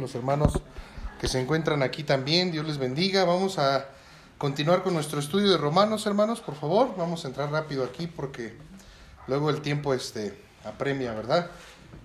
[0.00, 0.52] los hermanos
[1.20, 2.50] que se encuentran aquí también.
[2.50, 3.24] Dios les bendiga.
[3.24, 3.86] Vamos a
[4.38, 6.94] continuar con nuestro estudio de Romanos, hermanos, por favor.
[6.96, 8.54] Vamos a entrar rápido aquí porque
[9.26, 10.34] luego el tiempo este,
[10.64, 11.50] apremia, ¿verdad?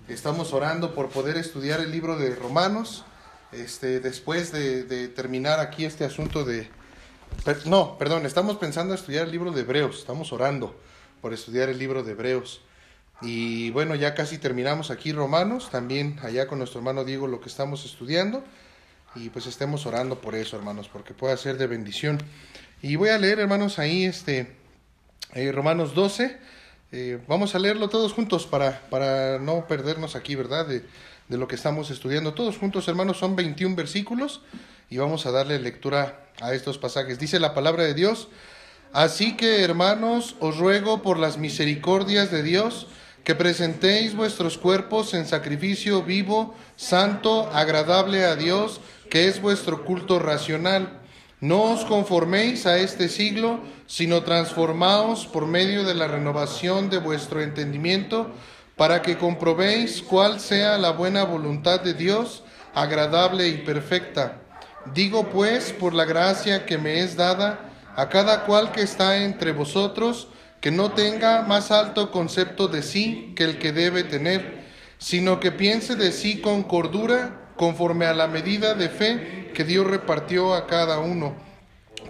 [0.08, 3.04] Estamos orando por poder estudiar el libro de Romanos.
[3.52, 6.68] Este, después de, terminar aquí este asunto de...
[7.64, 9.98] No, perdón, estamos pensando estudiar el libro de Hebreos.
[9.98, 10.78] Estamos orando
[11.22, 12.60] por estudiar el libro de Hebreos.
[13.22, 17.48] Y bueno, ya casi terminamos aquí Romanos, también allá con nuestro hermano Diego lo que
[17.48, 18.44] estamos estudiando.
[19.14, 22.18] Y pues estemos orando por eso, hermanos, porque pueda ser de bendición.
[22.82, 24.54] Y voy a leer, hermanos, ahí este
[25.34, 26.38] eh, Romanos 12.
[26.92, 30.66] Eh, vamos a leerlo todos juntos para, para no perdernos aquí, ¿verdad?
[30.66, 30.84] De,
[31.28, 32.34] de lo que estamos estudiando.
[32.34, 34.42] Todos juntos, hermanos, son 21 versículos
[34.90, 37.18] y vamos a darle lectura a estos pasajes.
[37.18, 38.28] Dice la palabra de Dios.
[38.92, 42.86] Así que, hermanos, os ruego por las misericordias de Dios,
[43.26, 48.80] que presentéis vuestros cuerpos en sacrificio vivo, santo, agradable a Dios,
[49.10, 51.00] que es vuestro culto racional.
[51.40, 57.42] No os conforméis a este siglo, sino transformaos por medio de la renovación de vuestro
[57.42, 58.30] entendimiento,
[58.76, 64.40] para que comprobéis cuál sea la buena voluntad de Dios, agradable y perfecta.
[64.94, 69.50] Digo pues, por la gracia que me es dada, a cada cual que está entre
[69.50, 70.28] vosotros,
[70.60, 74.64] que no tenga más alto concepto de sí que el que debe tener,
[74.98, 79.86] sino que piense de sí con cordura, conforme a la medida de fe que Dios
[79.86, 81.34] repartió a cada uno.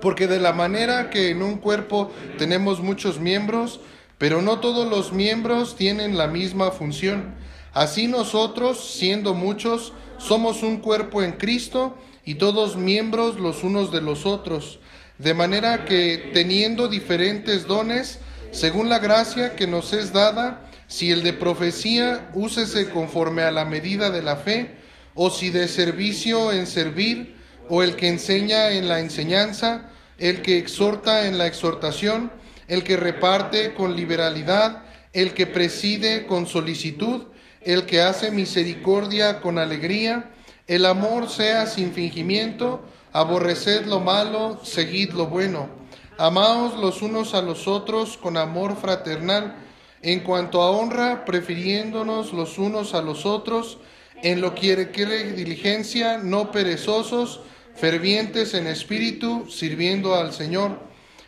[0.01, 3.81] Porque de la manera que en un cuerpo tenemos muchos miembros,
[4.19, 7.35] pero no todos los miembros tienen la misma función.
[7.73, 14.01] Así nosotros, siendo muchos, somos un cuerpo en Cristo y todos miembros los unos de
[14.01, 14.81] los otros.
[15.19, 18.19] De manera que teniendo diferentes dones,
[18.53, 23.65] según la gracia que nos es dada, si el de profecía, úsese conforme a la
[23.65, 24.77] medida de la fe,
[25.15, 27.37] o si de servicio en servir,
[27.69, 32.31] o el que enseña en la enseñanza, el que exhorta en la exhortación,
[32.69, 37.25] el que reparte con liberalidad, el que preside con solicitud,
[37.63, 40.31] el que hace misericordia con alegría,
[40.67, 45.86] el amor sea sin fingimiento, aborreced lo malo, seguid lo bueno
[46.19, 49.55] Amaos los unos a los otros con amor fraternal,
[50.01, 53.77] en cuanto a honra, prefiriéndonos los unos a los otros,
[54.23, 57.41] en lo que requiere diligencia, no perezosos,
[57.75, 60.81] fervientes en espíritu, sirviendo al Señor,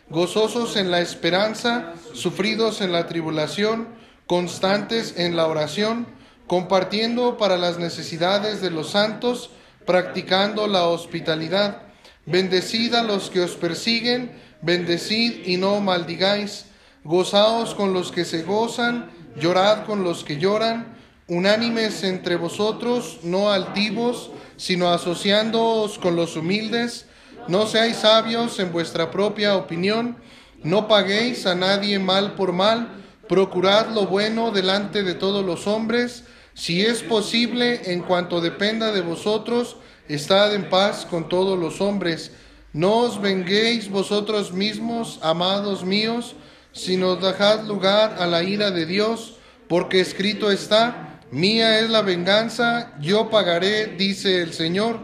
[0.09, 3.89] gozosos en la esperanza, sufridos en la tribulación,
[4.25, 6.07] constantes en la oración,
[6.47, 9.51] compartiendo para las necesidades de los santos,
[9.85, 11.83] practicando la hospitalidad.
[12.25, 16.65] Bendecid a los que os persiguen, Bendecid y no maldigáis,
[17.03, 20.97] gozaos con los que se gozan, llorad con los que lloran,
[21.27, 27.05] unánimes entre vosotros, no altivos, sino asociándoos con los humildes,
[27.47, 30.17] no seáis sabios en vuestra propia opinión,
[30.63, 32.89] no paguéis a nadie mal por mal,
[33.29, 38.99] procurad lo bueno delante de todos los hombres, si es posible, en cuanto dependa de
[38.99, 39.77] vosotros,
[40.09, 42.33] estad en paz con todos los hombres.
[42.73, 46.35] No os venguéis vosotros mismos, amados míos,
[46.71, 49.37] sino dejad lugar a la ira de Dios,
[49.67, 54.99] porque escrito está, mía es la venganza, yo pagaré, dice el Señor.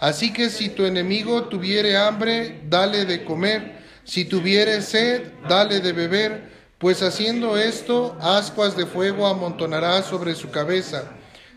[0.00, 5.92] Así que si tu enemigo tuviere hambre, dale de comer, si tuviere sed, dale de
[5.92, 11.12] beber, pues haciendo esto, ascuas de fuego amontonará sobre su cabeza.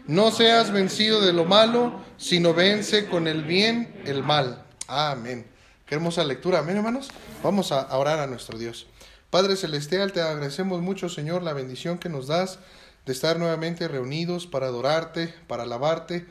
[0.05, 4.66] No seas vencido de lo malo, sino vence con el bien el mal.
[4.87, 5.45] Amén.
[5.85, 6.59] Qué hermosa lectura.
[6.59, 7.09] Amén, hermanos.
[7.43, 8.87] Vamos a orar a nuestro Dios.
[9.29, 12.59] Padre Celestial, te agradecemos mucho, Señor, la bendición que nos das
[13.05, 16.25] de estar nuevamente reunidos para adorarte, para alabarte.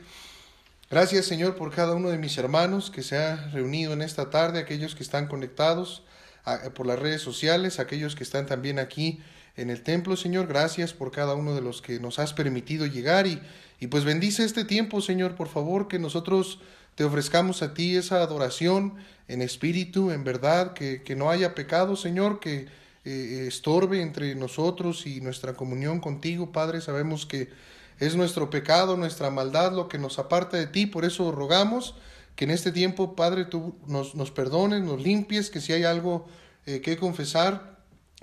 [0.89, 4.57] Gracias, Señor, por cada uno de mis hermanos que se ha reunido en esta tarde,
[4.57, 6.03] aquellos que están conectados
[6.73, 9.21] por las redes sociales, aquellos que están también aquí
[9.57, 10.47] en el templo, Señor.
[10.47, 13.41] Gracias por cada uno de los que nos has permitido llegar y,
[13.79, 16.59] y pues bendice este tiempo, Señor, por favor, que nosotros
[16.95, 18.95] te ofrezcamos a ti esa adoración
[19.27, 22.67] en espíritu, en verdad, que, que no haya pecado, Señor, que
[23.05, 26.81] eh, estorbe entre nosotros y nuestra comunión contigo, Padre.
[26.81, 27.49] Sabemos que
[27.99, 31.95] es nuestro pecado, nuestra maldad lo que nos aparta de ti, por eso rogamos
[32.35, 36.27] que en este tiempo, Padre, tú nos, nos perdones, nos limpies, que si hay algo
[36.65, 37.76] eh, que confesar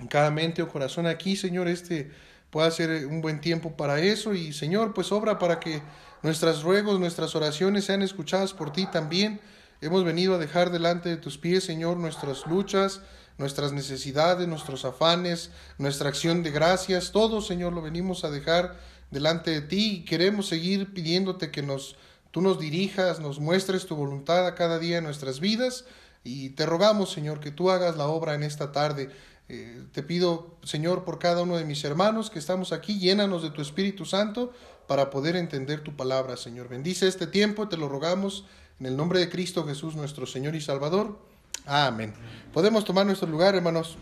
[0.09, 2.11] cada mente o corazón aquí, Señor, este
[2.49, 5.81] pueda ser un buen tiempo para eso y Señor, pues obra para que
[6.25, 9.39] Nuestras ruegos, nuestras oraciones sean escuchadas por ti también.
[9.79, 13.01] Hemos venido a dejar delante de tus pies, Señor, nuestras luchas,
[13.37, 18.75] nuestras necesidades, nuestros afanes, nuestra acción de gracias, todo, Señor, lo venimos a dejar
[19.11, 21.95] delante de ti y queremos seguir pidiéndote que nos
[22.31, 25.85] tú nos dirijas, nos muestres tu voluntad a cada día en nuestras vidas
[26.23, 29.11] y te rogamos, Señor, que tú hagas la obra en esta tarde.
[29.47, 33.51] Eh, te pido, Señor, por cada uno de mis hermanos que estamos aquí, llénanos de
[33.51, 34.51] tu Espíritu Santo
[34.87, 36.67] para poder entender tu palabra, Señor.
[36.67, 38.45] Bendice este tiempo, te lo rogamos
[38.79, 41.17] en el nombre de Cristo Jesús, nuestro Señor y Salvador.
[41.65, 42.13] Amén.
[42.53, 43.97] Podemos tomar nuestro lugar, hermanos.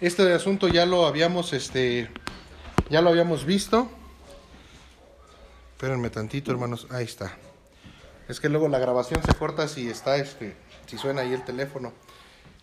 [0.00, 2.10] Este asunto ya lo habíamos, este,
[2.88, 3.90] ya lo habíamos visto.
[5.72, 6.86] Espérenme tantito, hermanos.
[6.90, 7.36] Ahí está.
[8.28, 10.54] Es que luego la grabación se corta si está, este,
[10.86, 11.92] si suena ahí el teléfono.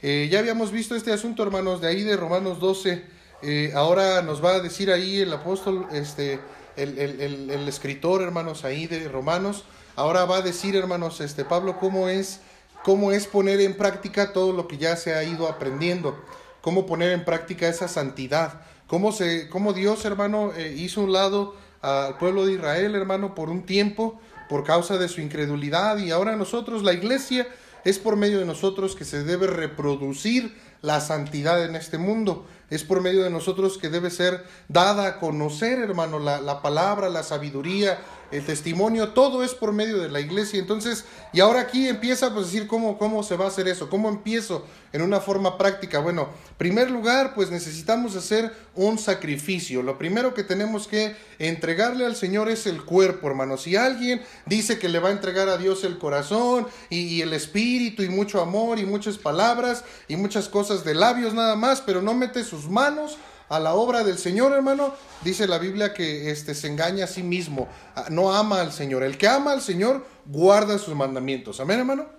[0.02, 3.04] Eh, ya habíamos visto este asunto, hermanos, de ahí de Romanos 12.
[3.42, 6.40] Eh, ahora nos va a decir ahí el apóstol, este,
[6.76, 9.64] el, el, escritor, hermanos, ahí de Romanos.
[9.96, 12.42] Ahora va a decir, hermanos, este Pablo, cómo es,
[12.84, 16.16] cómo es poner en práctica todo lo que ya se ha ido aprendiendo.
[16.62, 18.62] Cómo poner en práctica esa santidad.
[18.86, 23.50] Cómo, se, cómo Dios, hermano, eh, hizo un lado al pueblo de Israel, hermano, por
[23.50, 25.98] un tiempo, por causa de su incredulidad.
[25.98, 27.48] Y ahora nosotros, la iglesia,
[27.88, 32.46] es por medio de nosotros que se debe reproducir la santidad en este mundo.
[32.70, 37.08] Es por medio de nosotros que debe ser dada a conocer, hermano, la, la palabra,
[37.08, 37.98] la sabiduría,
[38.32, 40.60] el testimonio, todo es por medio de la iglesia.
[40.60, 43.90] Entonces, y ahora aquí empieza pues, a decir cómo, cómo se va a hacer eso,
[43.90, 46.00] cómo empiezo en una forma práctica.
[46.00, 49.82] Bueno, primer lugar, pues necesitamos hacer un sacrificio.
[49.82, 53.58] Lo primero que tenemos que entregarle al Señor es el cuerpo, hermano.
[53.58, 57.34] Si alguien dice que le va a entregar a Dios el corazón y, y el
[57.34, 62.02] espíritu y mucho amor y muchas palabras y muchas cosas de labios nada más, pero
[62.02, 63.18] no mete sus manos,
[63.50, 67.24] a la obra del Señor, hermano, dice la Biblia que este se engaña a sí
[67.24, 69.04] mismo, ah, no ama al Señor.
[69.04, 71.60] El que ama al Señor guarda sus mandamientos.
[71.60, 72.18] Amén, hermano.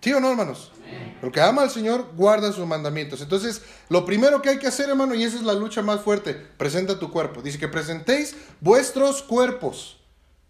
[0.00, 0.70] ¿Sí o no, hermanos?
[1.20, 3.20] El que ama al Señor guarda sus mandamientos.
[3.20, 6.34] Entonces, lo primero que hay que hacer, hermano, y esa es la lucha más fuerte,
[6.34, 7.42] presenta tu cuerpo.
[7.42, 9.98] Dice que presentéis vuestros cuerpos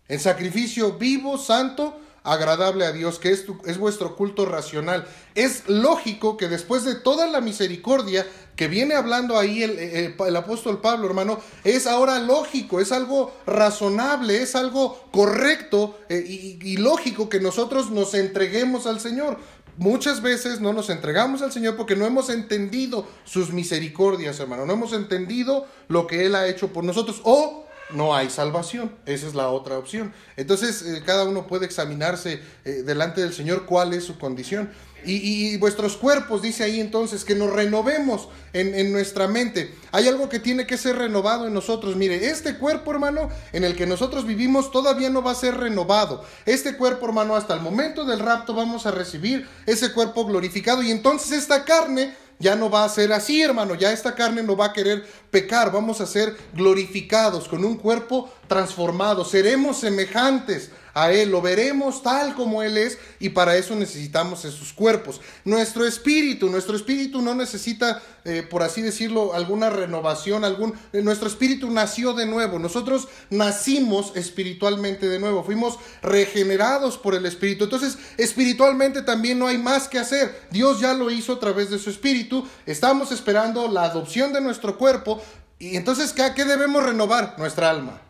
[0.09, 1.99] en sacrificio vivo, santo,
[2.33, 5.07] agradable a Dios, que es, es vuestro culto racional.
[5.35, 8.27] Es lógico que después de toda la misericordia
[8.57, 14.43] que viene hablando ahí el, el, apóstol Pablo, hermano, es ahora lógico, es algo razonable,
[14.43, 19.39] es algo correcto eh, y, y lógico que nosotros nos entreguemos al Señor.
[19.77, 24.73] Muchas veces no nos entregamos al Señor porque no hemos entendido sus misericordias, hermano, no
[24.73, 28.93] hemos entendido lo que Él ha hecho por nosotros o no hay salvación.
[29.07, 30.13] Esa es la otra opción.
[30.37, 34.71] Entonces, eh, cada uno puede examinarse eh, delante del Señor cuál es su condición.
[35.05, 39.73] Y, vuestros cuerpos, dice ahí entonces, que nos renovemos en, en, nuestra mente.
[39.93, 41.95] Hay algo que tiene que ser renovado en nosotros.
[41.95, 46.25] Mire, este cuerpo, hermano, en el que nosotros vivimos, todavía no va a ser renovado.
[46.47, 50.83] Este cuerpo, hermano, hasta el momento del rapto vamos a recibir ese cuerpo glorificado.
[50.83, 53.75] Y entonces esta carne ya no va a ser así, hermano.
[53.75, 55.73] Ya esta carne no va a querer pecar.
[55.73, 59.25] Vamos a ser glorificados con un cuerpo transformado.
[59.25, 64.73] Seremos semejantes a Él, lo veremos tal como Él es y para eso necesitamos esos
[64.73, 65.21] cuerpos.
[65.45, 71.29] Nuestro espíritu, nuestro espíritu no necesita, eh, por así decirlo, alguna renovación, algún, eh, nuestro
[71.29, 77.99] espíritu nació de nuevo, nosotros nacimos espiritualmente de nuevo, fuimos regenerados por el espíritu, entonces
[78.17, 81.91] espiritualmente también no hay más que hacer, Dios ya lo hizo a través de su
[81.91, 85.23] espíritu, estamos esperando la adopción de nuestro cuerpo.
[85.59, 87.35] Y entonces ¿qué, qué debemos renovar?
[87.39, 88.01] Nuestra alma,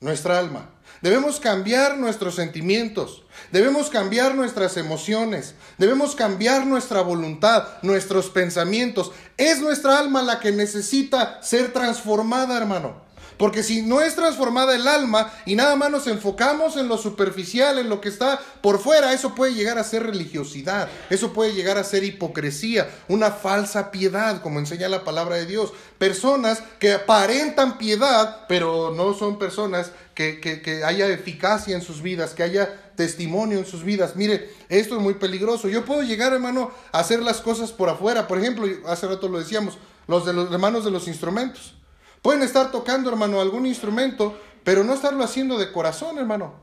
[0.00, 0.70] nuestra alma.
[1.02, 9.10] Debemos cambiar nuestros sentimientos, debemos cambiar nuestras emociones, debemos cambiar nuestra voluntad, nuestros pensamientos.
[9.38, 13.09] Es nuestra alma la que necesita ser transformada, hermano.
[13.40, 17.78] Porque si no es transformada el alma y nada más nos enfocamos en lo superficial,
[17.78, 21.78] en lo que está por fuera, eso puede llegar a ser religiosidad, eso puede llegar
[21.78, 25.72] a ser hipocresía, una falsa piedad, como enseña la palabra de Dios.
[25.96, 32.34] Personas que aparentan piedad, pero no son personas que, que, haya eficacia en sus vidas,
[32.34, 34.16] que haya testimonio en sus vidas.
[34.16, 35.70] Mire, esto es muy peligroso.
[35.70, 38.28] Yo puedo llegar, hermano, a hacer las cosas por afuera.
[38.28, 39.78] Por ejemplo, hace rato lo decíamos,
[40.08, 41.79] los de los hermanos de los instrumentos.
[42.22, 46.54] Pueden estar tocando, hermano, algún instrumento, pero no estarlo haciendo de corazón, hermano.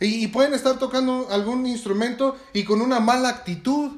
[0.00, 3.92] Y, pueden estar tocando algún instrumento y con una mala actitud,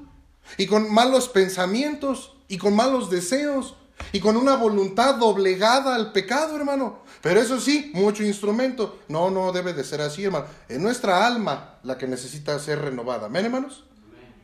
[0.59, 3.77] y con malos pensamientos, y con malos deseos,
[4.13, 6.99] y con una voluntad doblegada al pecado, hermano.
[7.23, 8.99] Pero eso sí, mucho instrumento.
[9.09, 10.47] No, no debe de ser así, hermano.
[10.69, 13.27] Es nuestra alma la que necesita ser renovada.
[13.27, 13.85] ¿Amén, hermanos?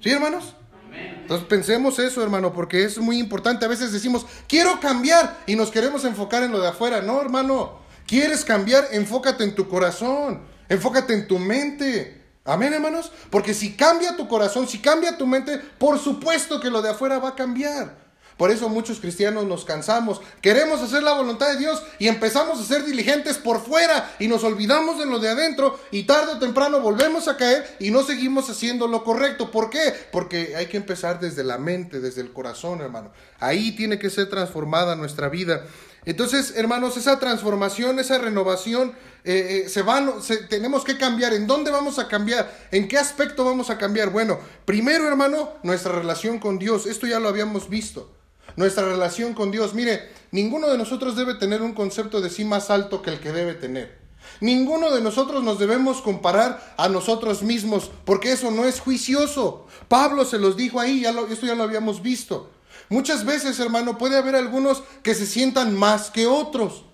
[0.00, 0.54] ¿Sí, hermanos?
[0.92, 3.64] Entonces pensemos eso, hermano, porque es muy importante.
[3.64, 7.00] A veces decimos, quiero cambiar y nos queremos enfocar en lo de afuera.
[7.00, 12.20] No, hermano, quieres cambiar, enfócate en tu corazón, enfócate en tu mente.
[12.44, 13.12] Amén, hermanos.
[13.30, 17.18] Porque si cambia tu corazón, si cambia tu mente, por supuesto que lo de afuera
[17.18, 18.09] va a cambiar.
[18.40, 20.22] Por eso muchos cristianos nos cansamos.
[20.40, 24.44] Queremos hacer la voluntad de Dios y empezamos a ser diligentes por fuera y nos
[24.44, 28.48] olvidamos de lo de adentro y tarde o temprano volvemos a caer y no seguimos
[28.48, 29.50] haciendo lo correcto.
[29.50, 29.92] ¿Por qué?
[30.10, 33.12] Porque hay que empezar desde la mente, desde el corazón, hermano.
[33.40, 35.66] Ahí tiene que ser transformada nuestra vida.
[36.06, 40.14] Entonces, hermanos, esa transformación, esa renovación, eh, eh, se van,
[40.48, 41.34] tenemos que cambiar.
[41.34, 42.50] ¿En dónde vamos a cambiar?
[42.70, 44.08] ¿En qué aspecto vamos a cambiar?
[44.08, 46.86] Bueno, primero, hermano, nuestra relación con Dios.
[46.86, 48.16] Esto ya lo habíamos visto
[48.56, 49.74] nuestra relación con Dios.
[49.74, 53.32] Mire, ninguno de nosotros debe tener un concepto de sí más alto que el que
[53.32, 54.00] debe tener.
[54.40, 59.66] Ninguno de nosotros nos debemos comparar a nosotros mismos, porque eso no es juicioso.
[59.88, 62.50] Pablo se los dijo ahí, ya esto ya lo habíamos visto.
[62.88, 66.84] Muchas veces, hermano, puede haber algunos que se sientan más que otros.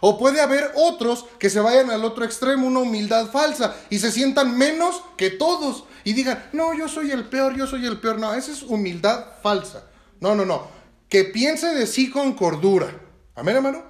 [0.00, 4.10] O puede haber otros que se vayan al otro extremo, una humildad falsa, y se
[4.10, 5.84] sientan menos que todos.
[6.04, 8.18] Y digan, no, yo soy el peor, yo soy el peor.
[8.18, 9.84] No, esa es humildad falsa.
[10.20, 13.00] No, no, no que piense de sí con cordura.
[13.34, 13.84] Amén, hermano.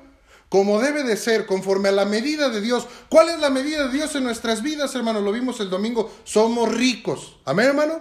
[0.49, 2.87] Como debe de ser, conforme a la medida de Dios.
[3.09, 5.21] ¿Cuál es la medida de Dios en nuestras vidas, hermano?
[5.21, 6.15] Lo vimos el domingo.
[6.25, 7.39] Somos ricos.
[7.45, 8.01] Amén, hermano.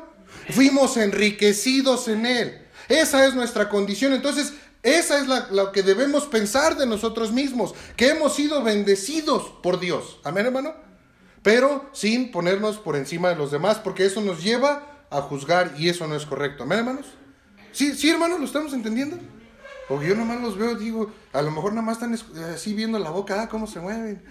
[0.51, 2.67] Fuimos enriquecidos en Él.
[2.89, 4.13] Esa es nuestra condición.
[4.13, 4.53] Entonces,
[4.83, 9.79] esa es la, lo que debemos pensar de nosotros mismos, que hemos sido bendecidos por
[9.79, 10.19] Dios.
[10.23, 10.75] Amén, hermano.
[11.41, 15.89] Pero sin ponernos por encima de los demás, porque eso nos lleva a juzgar y
[15.89, 16.63] eso no es correcto.
[16.63, 17.05] Amén, hermanos.
[17.73, 19.17] Sí, sí, hermano, ¿lo estamos entendiendo?
[19.89, 22.17] Porque yo nomás los veo, digo, a lo mejor nomás están
[22.53, 24.21] así viendo la boca, ah, cómo se mueven.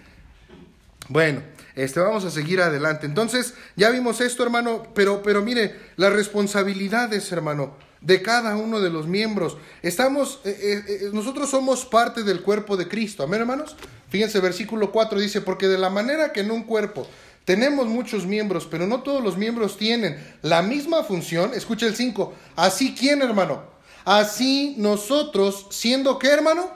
[1.08, 1.42] Bueno,
[1.74, 3.06] este, vamos a seguir adelante.
[3.06, 8.90] Entonces, ya vimos esto, hermano, pero, pero mire, las responsabilidades, hermano, de cada uno de
[8.90, 9.56] los miembros.
[9.82, 13.24] Estamos, eh, eh, eh, nosotros somos parte del cuerpo de Cristo.
[13.24, 13.76] Amén, hermanos.
[14.08, 17.08] Fíjense, versículo 4 dice, porque de la manera que en un cuerpo
[17.44, 21.52] tenemos muchos miembros, pero no todos los miembros tienen la misma función.
[21.54, 22.32] Escucha el 5.
[22.56, 23.62] Así quién, hermano.
[24.04, 26.70] Así nosotros, siendo qué, hermano.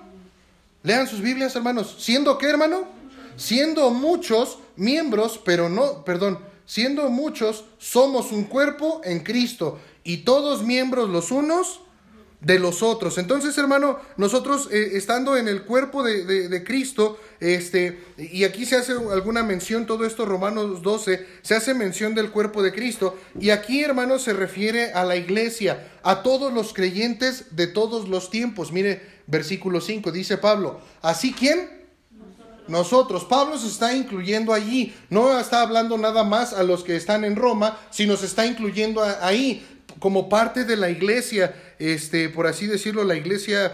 [0.82, 1.96] Lean sus Biblias, hermanos.
[1.98, 2.84] Siendo qué, hermano.
[3.36, 10.62] Siendo muchos miembros, pero no, perdón, siendo muchos, somos un cuerpo en Cristo y todos
[10.62, 11.80] miembros los unos
[12.40, 13.18] de los otros.
[13.18, 18.76] Entonces, hermano, nosotros eh, estando en el cuerpo de, de, Cristo, este, y aquí se
[18.76, 23.50] hace alguna mención, todo esto, Romanos 12, se hace mención del cuerpo de Cristo, y
[23.50, 28.70] aquí, hermano, se refiere a la iglesia, a todos los creyentes de todos los tiempos.
[28.70, 31.76] Mire, versículo 5, dice Pablo, ¿así quién?
[32.68, 37.24] Nosotros, Pablo se está incluyendo allí, no está hablando nada más a los que están
[37.24, 39.64] en Roma, sino se está incluyendo ahí
[40.00, 43.72] como parte de la iglesia, este, por así decirlo, la iglesia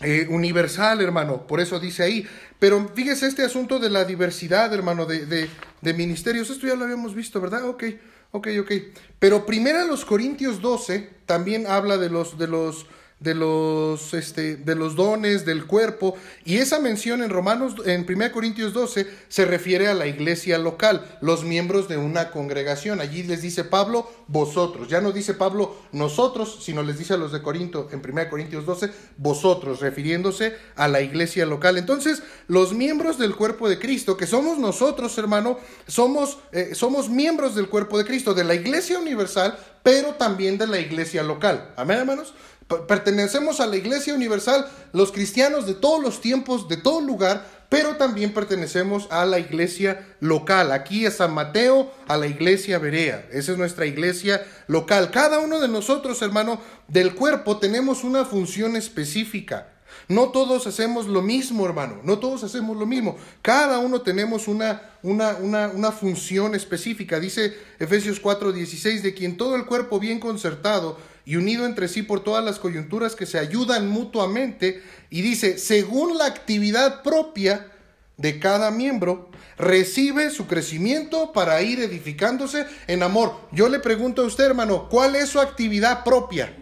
[0.00, 1.46] eh, universal, hermano.
[1.46, 2.26] Por eso dice ahí.
[2.58, 5.48] Pero fíjese este asunto de la diversidad, hermano, de, de,
[5.80, 6.50] de ministerios.
[6.50, 7.68] Esto ya lo habíamos visto, ¿verdad?
[7.68, 7.84] Ok,
[8.32, 8.72] ok, ok.
[9.18, 12.86] Pero primero los Corintios 12 también habla de los, de los
[13.24, 16.14] de los, este, de los dones del cuerpo.
[16.44, 21.18] Y esa mención en Romanos, en 1 Corintios 12, se refiere a la iglesia local,
[21.22, 23.00] los miembros de una congregación.
[23.00, 24.88] Allí les dice Pablo, vosotros.
[24.88, 28.66] Ya no dice Pablo nosotros, sino les dice a los de Corinto, en 1 Corintios
[28.66, 31.78] 12, vosotros, refiriéndose a la iglesia local.
[31.78, 37.54] Entonces, los miembros del cuerpo de Cristo, que somos nosotros, hermano, somos, eh, somos miembros
[37.54, 41.72] del cuerpo de Cristo, de la iglesia universal, pero también de la iglesia local.
[41.76, 42.34] Amén, hermanos.
[42.66, 47.96] Pertenecemos a la Iglesia Universal, los cristianos de todos los tiempos, de todo lugar, pero
[47.96, 50.70] también pertenecemos a la iglesia local.
[50.70, 53.26] Aquí a San Mateo, a la iglesia Berea.
[53.32, 55.10] Esa es nuestra iglesia local.
[55.10, 59.68] Cada uno de nosotros, hermano, del cuerpo tenemos una función específica.
[60.08, 62.00] No todos hacemos lo mismo, hermano.
[62.04, 63.16] No todos hacemos lo mismo.
[63.42, 67.18] Cada uno tenemos una, una, una, una función específica.
[67.18, 72.22] Dice Efesios 4:16, de quien todo el cuerpo bien concertado y unido entre sí por
[72.22, 74.82] todas las coyunturas que se ayudan mutuamente.
[75.10, 77.70] Y dice, según la actividad propia
[78.16, 83.34] de cada miembro, recibe su crecimiento para ir edificándose en amor.
[83.52, 86.54] Yo le pregunto a usted, hermano, ¿cuál es su actividad propia?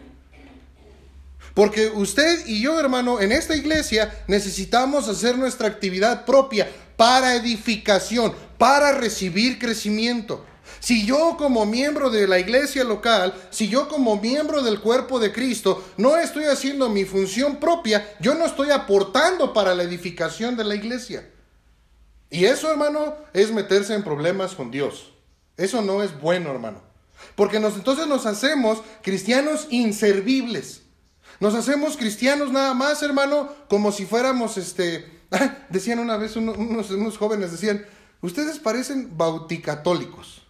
[1.54, 8.32] Porque usted y yo, hermano, en esta iglesia necesitamos hacer nuestra actividad propia para edificación,
[8.56, 10.46] para recibir crecimiento.
[10.80, 15.32] Si yo como miembro de la iglesia local, si yo como miembro del cuerpo de
[15.32, 20.64] Cristo no estoy haciendo mi función propia, yo no estoy aportando para la edificación de
[20.64, 21.28] la iglesia.
[22.30, 25.12] Y eso, hermano, es meterse en problemas con Dios.
[25.56, 26.82] Eso no es bueno, hermano.
[27.36, 30.82] Porque nos, entonces nos hacemos cristianos inservibles.
[31.40, 35.20] Nos hacemos cristianos nada más, hermano, como si fuéramos, este,
[35.68, 37.84] decían una vez unos, unos jóvenes, decían,
[38.20, 40.41] ustedes parecen bauticatólicos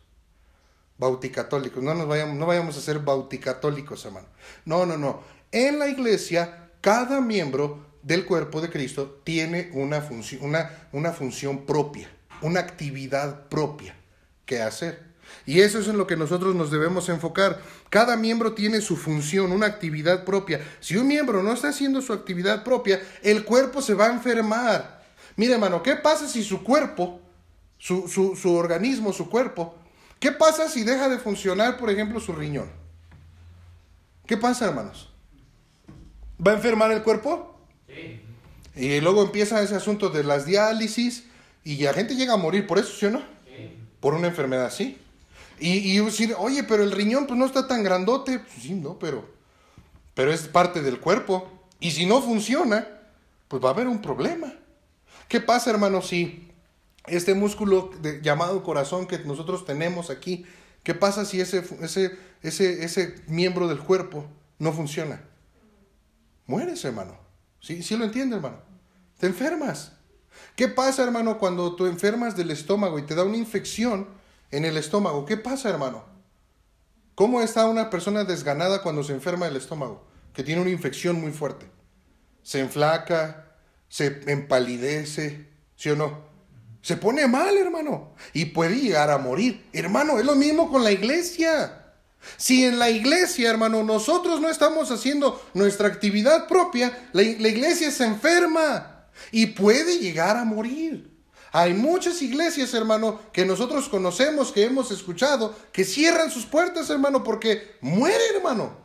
[1.02, 1.82] bauticatólicos.
[1.82, 4.28] No nos vayamos, no vayamos a ser bauticatólicos, hermano.
[4.64, 5.20] No, no, no.
[5.50, 11.66] En la iglesia, cada miembro del cuerpo de Cristo tiene una función, una, una función
[11.66, 12.08] propia,
[12.40, 13.96] una actividad propia
[14.46, 15.12] que hacer.
[15.44, 17.60] Y eso es en lo que nosotros nos debemos enfocar.
[17.90, 20.60] Cada miembro tiene su función, una actividad propia.
[20.78, 25.02] Si un miembro no está haciendo su actividad propia, el cuerpo se va a enfermar.
[25.34, 27.20] Mire, hermano, ¿qué pasa si su cuerpo,
[27.78, 29.81] su, su, su organismo, su cuerpo,
[30.22, 32.70] qué pasa si deja de funcionar, por ejemplo, su riñón?
[34.24, 35.10] ¿Qué pasa, hermanos?
[36.38, 37.58] ¿Va a enfermar el cuerpo?
[37.88, 38.22] Sí.
[38.76, 41.24] Y luego empieza ese asunto de las diálisis
[41.64, 43.18] y la gente llega a morir por eso, ¿sí o no?
[43.18, 43.76] Sí.
[43.98, 44.96] Por una enfermedad así.
[45.58, 48.38] Y, y, decir, oye, pero el riñón pues no está tan grandote.
[48.38, 49.28] Pues, sí, no, pero,
[50.14, 51.50] pero es parte del cuerpo.
[51.80, 52.86] Y si no funciona,
[53.48, 54.54] pues va a haber un problema.
[55.26, 56.51] ¿Qué pasa, hermano, si
[57.06, 57.90] este músculo
[58.22, 60.46] llamado corazón que nosotros tenemos aquí,
[60.82, 64.26] qué pasa si ese, ese, ese, ese miembro del cuerpo
[64.58, 65.22] no funciona?
[66.46, 67.16] Mueres, hermano.
[67.60, 68.58] ¿Sí, ¿Sí lo entiende, hermano?
[69.18, 69.92] Te enfermas.
[70.56, 74.08] ¿Qué pasa, hermano, cuando tú enfermas del estómago y te da una infección
[74.50, 75.24] en el estómago?
[75.24, 76.04] ¿Qué pasa, hermano?
[77.14, 80.04] ¿Cómo está una persona desganada cuando se enferma del estómago?
[80.32, 81.66] Que tiene una infección muy fuerte.
[82.42, 83.54] Se enflaca,
[83.88, 86.31] se empalidece, ¿sí o no?
[86.82, 89.64] Se pone mal, hermano, y puede llegar a morir.
[89.72, 91.78] Hermano, es lo mismo con la iglesia.
[92.36, 98.04] Si en la iglesia, hermano, nosotros no estamos haciendo nuestra actividad propia, la, iglesia se
[98.04, 101.10] enferma y puede llegar a morir.
[101.52, 107.22] Hay muchas iglesias, hermano, que nosotros conocemos, que hemos escuchado, que cierran sus puertas, hermano,
[107.22, 108.81] porque muere, hermano.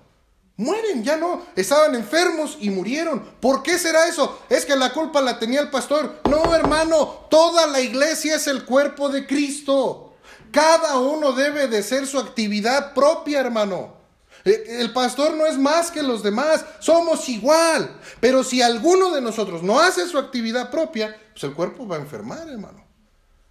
[0.57, 3.23] Mueren, ya no, estaban enfermos y murieron.
[3.39, 4.39] ¿Por qué será eso?
[4.49, 6.21] Es que la culpa la tenía el pastor.
[6.27, 10.15] No, hermano, toda la iglesia es el cuerpo de Cristo.
[10.51, 13.97] Cada uno debe de ser su actividad propia, hermano.
[14.43, 17.95] E, el pastor no es más que los demás, somos igual.
[18.19, 21.99] Pero si alguno de nosotros no hace su actividad propia, pues el cuerpo va a
[21.99, 22.83] enfermar, hermano.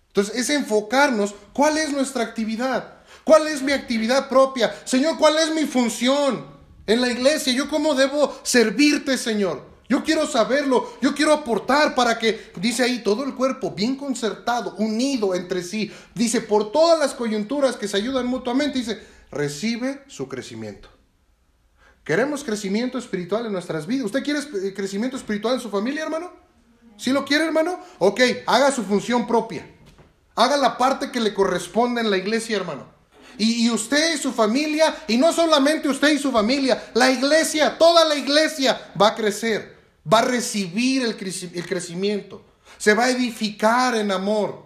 [0.09, 4.75] Entonces es enfocarnos cuál es nuestra actividad, cuál es mi actividad propia.
[4.85, 6.56] Señor, cuál es mi función
[6.87, 9.77] en la iglesia, yo cómo debo servirte, Señor.
[9.88, 14.75] Yo quiero saberlo, yo quiero aportar para que, dice ahí, todo el cuerpo bien concertado,
[14.79, 15.92] unido entre sí.
[16.14, 20.88] Dice, por todas las coyunturas que se ayudan mutuamente, dice, recibe su crecimiento.
[22.03, 24.07] Queremos crecimiento espiritual en nuestras vidas.
[24.07, 26.33] ¿Usted quiere eh, crecimiento espiritual en su familia, hermano?
[26.96, 27.81] ¿Sí lo quiere, hermano?
[27.99, 29.68] Ok, haga su función propia.
[30.35, 32.95] Haga la parte que le corresponde en la iglesia, hermano.
[33.38, 38.05] Y, usted y su familia, y no solamente usted y su familia, la iglesia, toda
[38.05, 39.77] la iglesia va a crecer
[40.12, 42.42] va a recibir el, crecimiento,
[42.79, 44.64] se va a edificar en amor.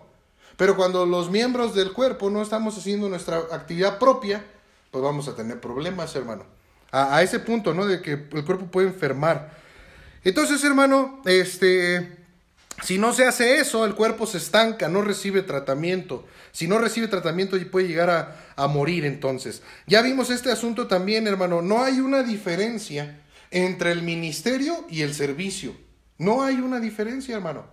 [0.56, 4.44] Pero cuando los miembros del cuerpo no estamos haciendo nuestra actividad propia,
[4.90, 6.44] pues vamos a tener problemas, hermano.
[6.92, 7.86] A, ese punto, ¿no?
[7.86, 9.56] De que el cuerpo puede enfermar.
[10.22, 12.19] Entonces, hermano, este,
[12.82, 16.26] si no se hace eso, el cuerpo se estanca, no recibe tratamiento.
[16.52, 19.62] Si no recibe tratamiento, puede llegar a, a morir entonces.
[19.86, 21.62] Ya vimos este asunto también, hermano.
[21.62, 25.76] No hay una diferencia entre el ministerio y el servicio.
[26.18, 27.64] No hay una diferencia, hermano.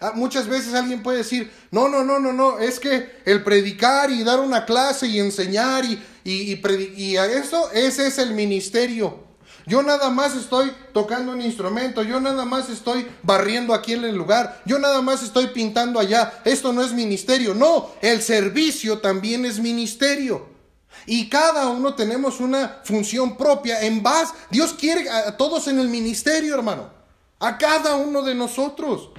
[0.00, 4.10] Ah, muchas veces alguien puede decir, no, no, no, no, no, es que el predicar
[4.10, 6.60] y dar una clase y enseñar y, y,
[6.96, 9.24] y, eso, ese es el ministerio.
[9.66, 14.16] Yo nada más estoy tocando un instrumento, yo nada más estoy barriendo aquí en el
[14.16, 16.40] lugar, yo nada más estoy pintando allá.
[16.44, 20.50] Esto no es ministerio, no, el servicio también es ministerio.
[21.06, 24.34] Y cada uno tenemos una función propia en base.
[24.50, 26.90] Dios quiere a todos en el ministerio, hermano.
[27.40, 29.10] A cada uno de nosotros.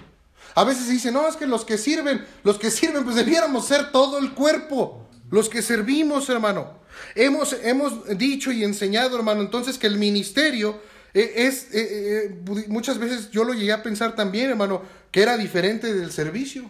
[0.56, 3.66] A veces se dice, no, es que los que sirven, los que sirven, pues debiéramos
[3.66, 5.08] ser todo el cuerpo.
[5.30, 6.83] Los que servimos, hermano.
[7.16, 10.80] Hemos, hemos dicho y enseñado, hermano, entonces que el ministerio
[11.14, 15.38] eh, es, eh, eh, muchas veces yo lo llegué a pensar también, hermano, que era
[15.38, 16.70] diferente del servicio.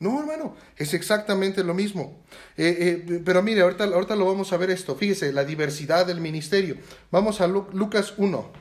[0.00, 2.22] No, hermano, es exactamente lo mismo.
[2.54, 4.94] Pero mire, ahorita, ahorita lo vamos a ver esto.
[4.94, 6.76] Fíjese, la diversidad del ministerio.
[7.10, 8.52] Vamos a Lucas 1.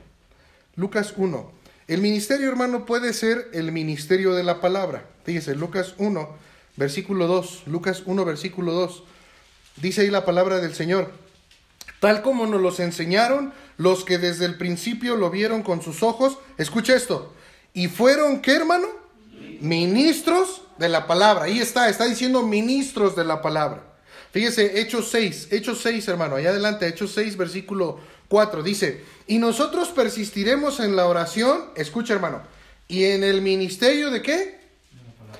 [0.75, 1.51] Lucas 1.
[1.88, 5.05] El ministerio, hermano, puede ser el ministerio de la palabra.
[5.25, 6.27] Fíjese, Lucas 1,
[6.75, 7.67] versículo 2.
[7.67, 9.03] Lucas 1, versículo 2.
[9.82, 11.12] Dice ahí la palabra del Señor.
[12.00, 16.38] Tal como nos los enseñaron los que desde el principio lo vieron con sus ojos.
[16.58, 17.34] Escucha esto.
[17.74, 18.88] Y fueron, ¿qué, hermano?
[19.60, 21.46] Ministros de la palabra.
[21.46, 23.84] Ahí está, está diciendo ministros de la palabra.
[24.32, 29.90] Fíjese, Hechos 6, Hechos 6, hermano, allá adelante, Hechos 6, versículo 4, dice, y nosotros
[29.90, 32.44] persistiremos en la oración, escucha, hermano,
[32.88, 34.60] y en el ministerio de qué?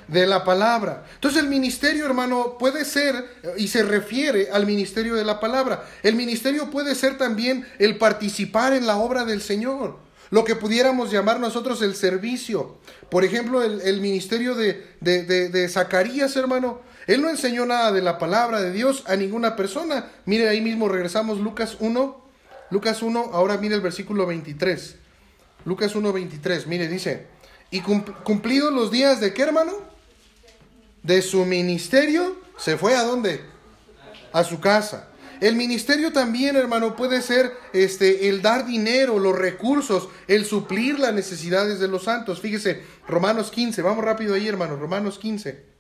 [0.08, 1.06] De la palabra.
[1.16, 3.26] Entonces el ministerio, hermano, puede ser,
[3.58, 5.86] y se refiere al ministerio de la palabra.
[6.04, 9.98] El ministerio puede ser también el participar en la obra del Señor.
[10.30, 12.78] Lo que pudiéramos llamar nosotros el servicio.
[13.10, 16.82] Por ejemplo, el, ministerio de, de, de Zacarías, hermano.
[17.08, 20.12] Él no enseñó nada de la palabra de Dios a ninguna persona.
[20.26, 22.28] Mire, ahí mismo regresamos Lucas 1.
[22.70, 24.96] Lucas 1, ahora mire el versículo 23.
[25.64, 26.68] Lucas 1, 23.
[26.68, 27.28] Mire, dice,
[27.72, 29.74] y cumplidos los días de qué, hermano?
[31.04, 33.42] De su ministerio, se fue a dónde?
[34.34, 35.10] A su casa.
[35.40, 41.14] El ministerio también, hermano, puede ser este el dar dinero, los recursos, el suplir las
[41.14, 42.42] necesidades de los santos.
[42.42, 45.78] Fíjese, Romanos 15, vamos rápido ahí, hermano, Romanos 15.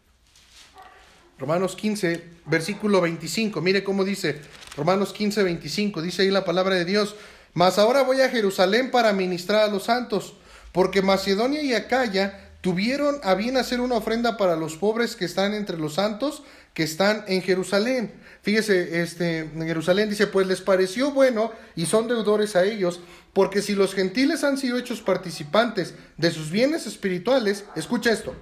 [1.40, 3.62] Romanos 15, versículo 25.
[3.62, 4.42] Mire cómo dice
[4.76, 6.02] Romanos 15, 25.
[6.02, 7.16] Dice ahí la palabra de Dios.
[7.54, 10.36] Mas ahora voy a Jerusalén para ministrar a los santos,
[10.78, 15.56] porque Macedonia y Acaya tuvieron a bien hacer una ofrenda para los pobres que están
[15.56, 16.44] entre los santos
[16.76, 18.14] que están en Jerusalén.
[18.44, 23.00] Fíjese, este, en Jerusalén dice, pues les pareció bueno y son deudores a ellos,
[23.34, 28.36] porque si los gentiles han sido hechos participantes de sus bienes espirituales, escucha esto,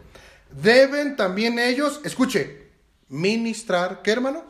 [0.61, 2.67] deben también ellos, escuche,
[3.07, 4.43] ministrar, ¿qué hermano?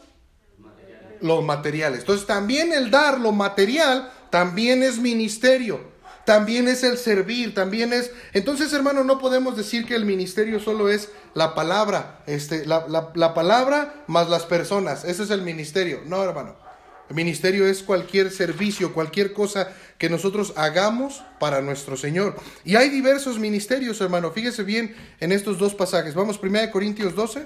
[1.21, 1.99] Los materiales.
[1.99, 5.93] Entonces también el dar lo material también es ministerio
[6.25, 8.11] también es el servir, también es...
[8.33, 13.33] Entonces, hermano, no podemos decir que el ministerio solo es la palabra, este, la, la,
[13.33, 16.01] palabra más las personas, ese es el ministerio.
[16.05, 16.55] No, hermano.
[17.07, 22.35] El ministerio es cualquier servicio, cualquier cosa que nosotros hagamos para nuestro Señor.
[22.63, 24.31] Y hay diversos ministerios, hermano.
[24.31, 26.15] Fíjese bien en estos dos pasajes.
[26.15, 27.45] Vamos, 1 Corintios 12.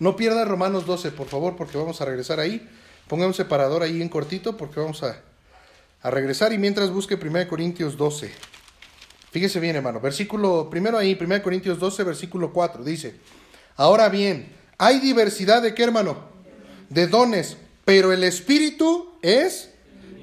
[0.00, 2.68] No pierda Romanos 12, por favor, porque vamos a regresar ahí.
[3.06, 5.22] Ponga un separador ahí en cortito porque vamos a,
[6.02, 8.30] a regresar y mientras busque 1 Corintios 12.
[9.30, 10.00] Fíjese bien, hermano.
[10.00, 13.16] Versículo, primero ahí, 1 Corintios 12, versículo 4, dice,
[13.76, 16.30] ahora bien, hay diversidad de qué, hermano?
[16.88, 19.70] De dones, pero el Espíritu es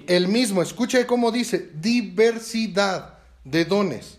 [0.08, 0.62] el mismo.
[0.62, 4.18] Escuche cómo dice, diversidad de dones.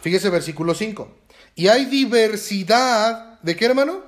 [0.00, 1.16] Fíjese versículo 5.
[1.56, 4.02] Y hay diversidad de qué, hermano?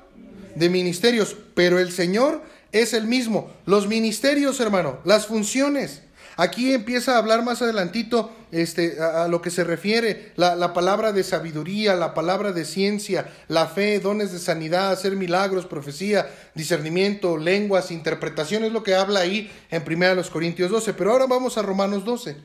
[0.54, 3.50] De ministerios, pero el Señor es el mismo.
[3.66, 6.02] Los ministerios, hermano, las funciones
[6.40, 11.12] Aquí empieza a hablar más adelantito este, a, lo que se refiere la, la, palabra
[11.12, 17.36] de sabiduría, la palabra de ciencia, la fe, dones de sanidad, hacer milagros, profecía, discernimiento,
[17.36, 20.94] lenguas, interpretación, es lo que habla ahí en 1 Corintios 12.
[20.94, 22.38] Pero ahora vamos a Romanos 12.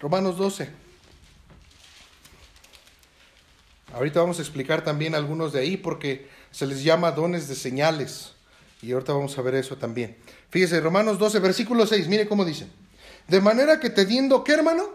[0.00, 0.68] Romanos 12.
[3.94, 8.32] Ahorita vamos a explicar también algunos de ahí porque se les llama dones de señales.
[8.82, 10.14] Y ahorita vamos a ver eso también.
[10.50, 12.66] Fíjese, Romanos 12, versículo 6, mire cómo dice.
[13.28, 14.90] De manera que teniendo, ¿qué hermano?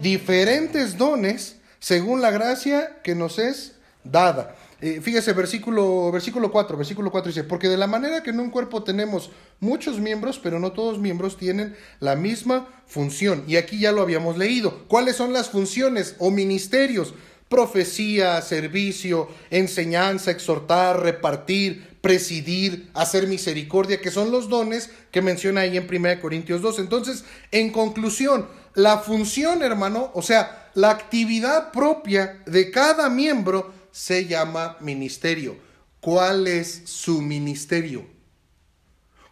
[0.00, 4.54] Diferentes dones según la gracia que nos es dada.
[4.80, 8.50] Eh, fíjese, versículo, versículo 4, versículo 4 dice, porque de la manera que en un
[8.50, 13.42] cuerpo tenemos muchos miembros, pero no todos miembros tienen la misma función.
[13.48, 14.84] Y aquí ya lo habíamos leído.
[14.86, 17.12] ¿Cuáles son las funciones o ministerios?
[17.48, 25.76] Profecía, servicio, enseñanza, exhortar, repartir, presidir, hacer misericordia, que son los dones que menciona ahí
[25.76, 26.78] en 1 Corintios 2.
[26.78, 34.26] Entonces, en conclusión, la función, hermano, o sea, la actividad propia de cada miembro se
[34.26, 35.56] llama ministerio.
[36.00, 38.06] ¿Cuál es su ministerio?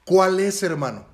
[0.04, 1.06] ¿Cuál es, hermano?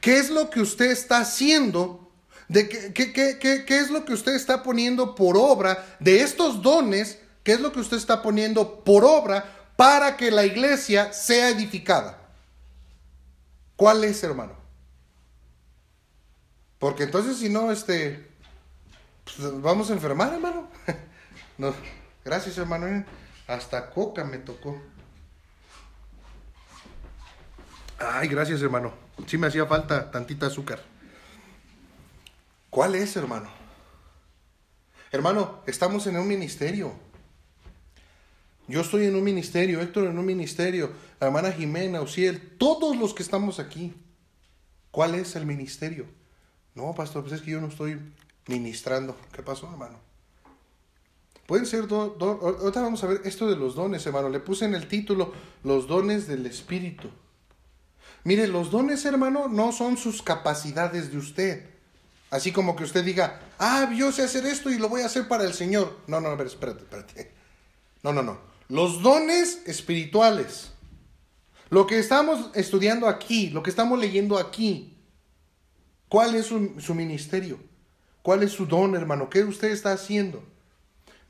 [0.00, 2.02] ¿Qué es lo que usted está haciendo
[2.48, 6.60] de qué, qué, qué, qué, es lo que usted está poniendo por obra de estos
[6.62, 11.48] dones, qué es lo que usted está poniendo por obra para que la iglesia sea
[11.48, 12.18] edificada.
[13.76, 14.54] ¿Cuál es, hermano?
[16.78, 18.28] Porque entonces si no, este,
[19.24, 20.68] pues, vamos a enfermar, hermano.
[21.58, 21.74] no,
[22.24, 23.04] gracias, hermano.
[23.46, 24.80] Hasta coca me tocó.
[27.98, 28.92] Ay, gracias, hermano.
[29.26, 30.82] Sí me hacía falta tantita azúcar.
[32.70, 33.48] ¿Cuál es, hermano?
[35.12, 36.94] Hermano, estamos en un ministerio.
[38.72, 43.22] Yo estoy en un ministerio, Héctor en un ministerio, hermana Jimena, Uciel, todos los que
[43.22, 43.92] estamos aquí.
[44.90, 46.06] ¿Cuál es el ministerio?
[46.74, 48.00] No, pastor, pues es que yo no estoy
[48.46, 49.14] ministrando.
[49.30, 49.98] ¿Qué pasó, hermano?
[51.46, 52.14] Pueden ser dos.
[52.18, 54.30] ahorita vamos a ver esto de los dones, hermano.
[54.30, 57.10] Le puse en el título los dones del Espíritu.
[58.24, 61.66] Mire, los dones, hermano, no son sus capacidades de usted.
[62.30, 65.28] Así como que usted diga, ah, yo sé hacer esto y lo voy a hacer
[65.28, 65.98] para el Señor.
[66.06, 67.32] No, no, no, espérate, espérate.
[68.02, 68.51] No, no, no.
[68.68, 70.72] Los dones espirituales.
[71.70, 74.98] Lo que estamos estudiando aquí, lo que estamos leyendo aquí.
[76.08, 77.58] ¿Cuál es su, ministerio?
[78.20, 79.30] ¿Cuál es su don, hermano?
[79.30, 80.44] ¿Qué usted está haciendo?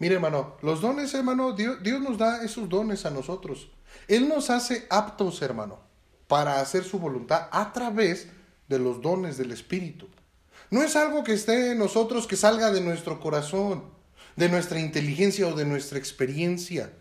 [0.01, 3.71] Mire, hermano, los dones, hermano, Dios, Dios nos da esos dones a nosotros.
[4.09, 5.79] Él nos hace aptos, hermano,
[6.27, 8.27] para hacer su voluntad a través
[8.67, 10.09] de los dones del Espíritu.
[10.71, 13.85] No es algo que esté en nosotros, que salga de nuestro corazón,
[14.37, 16.93] de nuestra inteligencia o de nuestra experiencia.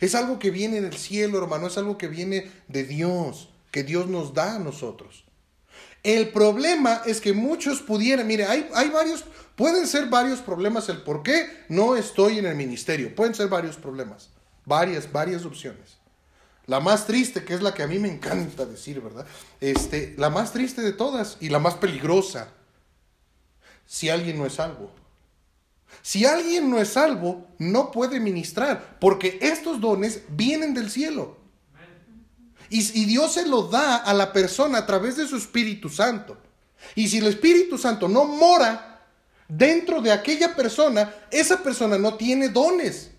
[0.00, 4.08] Es algo que viene del cielo, hermano, es algo que viene de Dios, que Dios
[4.08, 5.24] nos da a nosotros.
[6.02, 9.24] El problema es que muchos pudieran, mire, hay, hay varios,
[9.56, 13.14] Pueden ser varios problemas el por qué no estoy en el ministerio.
[13.14, 14.30] Pueden ser varios problemas.
[14.64, 15.98] Varias, varias opciones.
[16.66, 19.26] La más triste, que es la que a mí me encanta decir, ¿verdad?
[19.60, 22.48] Este, la más triste de todas y la más peligrosa.
[23.84, 24.90] Si alguien no es salvo.
[26.02, 31.38] Si alguien no es salvo, no puede ministrar, porque estos dones vienen del cielo.
[32.68, 36.36] Y, y Dios se lo da a la persona a través de su Espíritu Santo.
[36.94, 39.00] Y si el Espíritu Santo no mora
[39.48, 43.10] dentro de aquella persona, esa persona no tiene dones.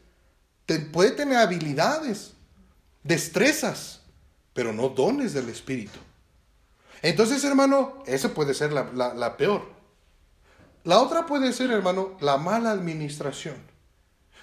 [0.91, 2.33] puede tener habilidades,
[3.03, 4.01] destrezas,
[4.53, 5.99] pero no dones del Espíritu.
[7.01, 9.72] Entonces, hermano, esa puede ser la, la peor.
[10.83, 13.55] La otra puede ser, hermano, la mala administración.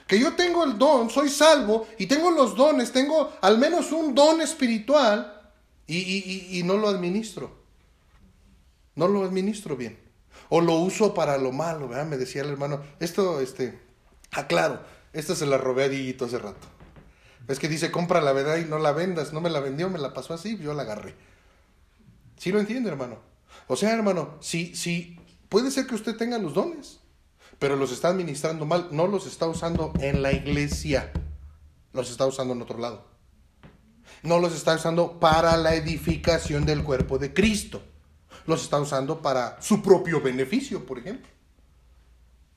[0.06, 4.14] Que yo tengo el don, soy salvo y tengo los dones, tengo al menos un
[4.14, 5.52] don espiritual
[5.86, 7.60] y, y, y no lo administro.
[8.96, 9.98] No lo administro bien.
[10.48, 12.06] O lo uso para lo malo, ¿verdad?
[12.06, 13.78] Me decía el hermano, esto, este,
[14.32, 14.80] aclaro,
[15.12, 16.66] esta se la robé a Diguito hace rato.
[17.46, 19.32] Es que dice, compra la verdad y no la vendas.
[19.32, 21.14] No me la vendió, me la pasó así, yo la agarré.
[22.36, 23.18] ¿Sí lo entiende, hermano?
[23.66, 25.19] O sea, hermano, si, si
[25.50, 27.00] puede ser que usted tenga los dones,
[27.58, 31.12] pero los está administrando mal, no los está usando en la iglesia,
[31.92, 33.04] los está usando en otro lado.
[34.22, 37.82] No los está usando para la edificación del cuerpo de Cristo
[38.46, 41.28] los está usando para su propio beneficio, por ejemplo.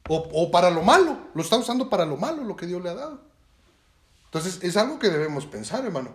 [0.10, 2.94] O, para lo malo, lo está usando para lo malo, lo que Dios le ha
[2.94, 3.22] dado.
[4.26, 6.14] Entonces, es algo que debemos pensar, hermano.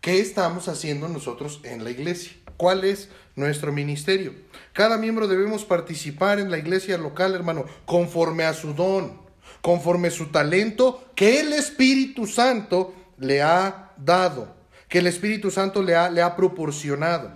[0.00, 2.32] ¿Qué estamos haciendo nosotros en la iglesia?
[2.56, 4.34] ¿Cuál es nuestro ministerio?
[4.72, 9.20] Cada miembro debemos participar en la iglesia local, hermano, conforme a su don,
[9.60, 14.54] conforme a su talento que el Espíritu Santo le ha dado,
[14.88, 17.30] que el Espíritu Santo le ha, le ha proporcionado.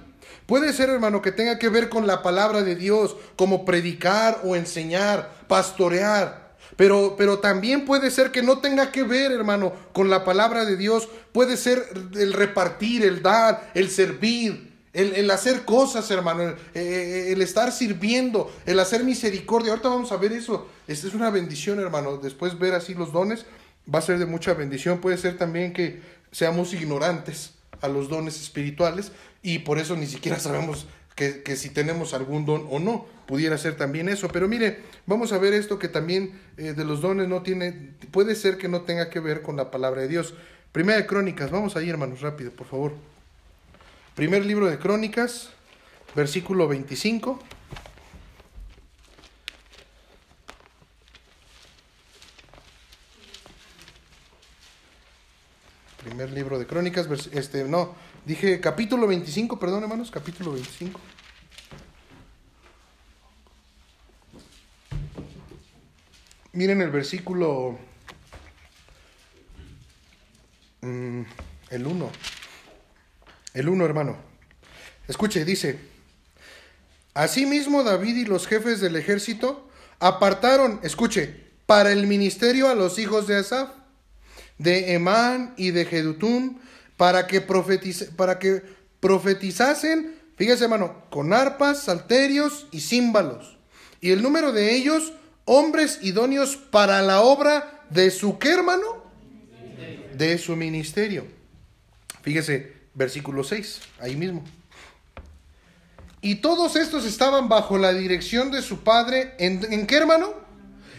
[0.46, 4.56] Puede ser, hermano, que tenga que ver con la palabra de Dios, como predicar o
[4.56, 6.48] enseñar, pastorear.
[6.76, 10.76] Pero, pero también puede ser que no tenga que ver, hermano, con la palabra de
[10.76, 11.08] Dios.
[11.32, 11.82] Puede ser
[12.14, 14.67] el repartir, el dar, el servir,
[14.98, 19.70] el, hacer cosas, hermano, el, eh, el, estar sirviendo, el hacer misericordia.
[19.70, 20.68] Ahorita vamos a ver eso.
[20.88, 22.16] Esta es una bendición, hermano.
[22.16, 23.46] Después ver así los dones
[23.92, 24.98] va a ser de mucha bendición.
[24.98, 26.00] Puede ser también que
[26.32, 32.14] seamos ignorantes a los dones espirituales y por eso ni siquiera sabemos que, si tenemos
[32.14, 33.06] algún don o no.
[33.26, 34.28] Pudiera ser también eso.
[34.28, 38.34] Pero mire, vamos a ver esto que también eh, de los dones no tiene, puede
[38.34, 40.34] ser que no tenga que ver con la palabra de Dios.
[40.72, 43.17] Primera de Crónicas, vamos ahí hermanos, rápido, por favor.
[44.18, 45.50] Primer libro de Crónicas,
[46.16, 47.38] versículo 25.
[56.02, 60.98] Primer libro de Crónicas, este, no, dije capítulo 25, perdón hermanos, capítulo 25.
[66.54, 67.78] Miren el versículo,
[70.80, 71.22] mm,
[71.70, 72.10] el 1,
[73.54, 74.16] el 1 hermano.
[75.06, 75.78] Escuche, dice,
[77.14, 83.26] Asimismo David y los jefes del ejército apartaron, escuche, para el ministerio a los hijos
[83.26, 83.70] de Asaf
[84.58, 86.60] de Emán y de Jedutún
[86.96, 88.62] para que, para que
[89.00, 93.58] profetizasen, fíjese hermano, con arpas, salterios y címbalos.
[94.00, 95.12] Y el número de ellos,
[95.44, 99.04] hombres idóneos para la obra de su qué hermano?
[100.14, 101.26] De su ministerio.
[102.22, 104.44] Fíjese, versículo 6, ahí mismo.
[106.20, 109.34] Y todos estos estaban bajo la dirección de su padre.
[109.38, 110.34] ¿En, ¿En, qué hermano?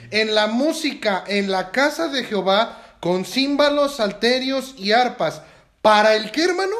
[0.09, 5.41] En la música, en la casa de Jehová, con címbalos, salterios y arpas.
[5.81, 6.75] ¿Para el qué, hermano?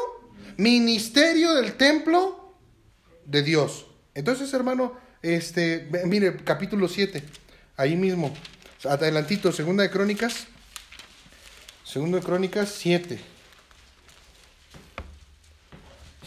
[0.56, 2.54] Ministerio del templo
[3.26, 3.86] de Dios.
[4.14, 7.22] Entonces, hermano, este, mire, capítulo 7,
[7.76, 8.34] ahí mismo,
[8.88, 10.46] adelantito, segunda de Crónicas,
[11.84, 13.29] segunda de Crónicas 7.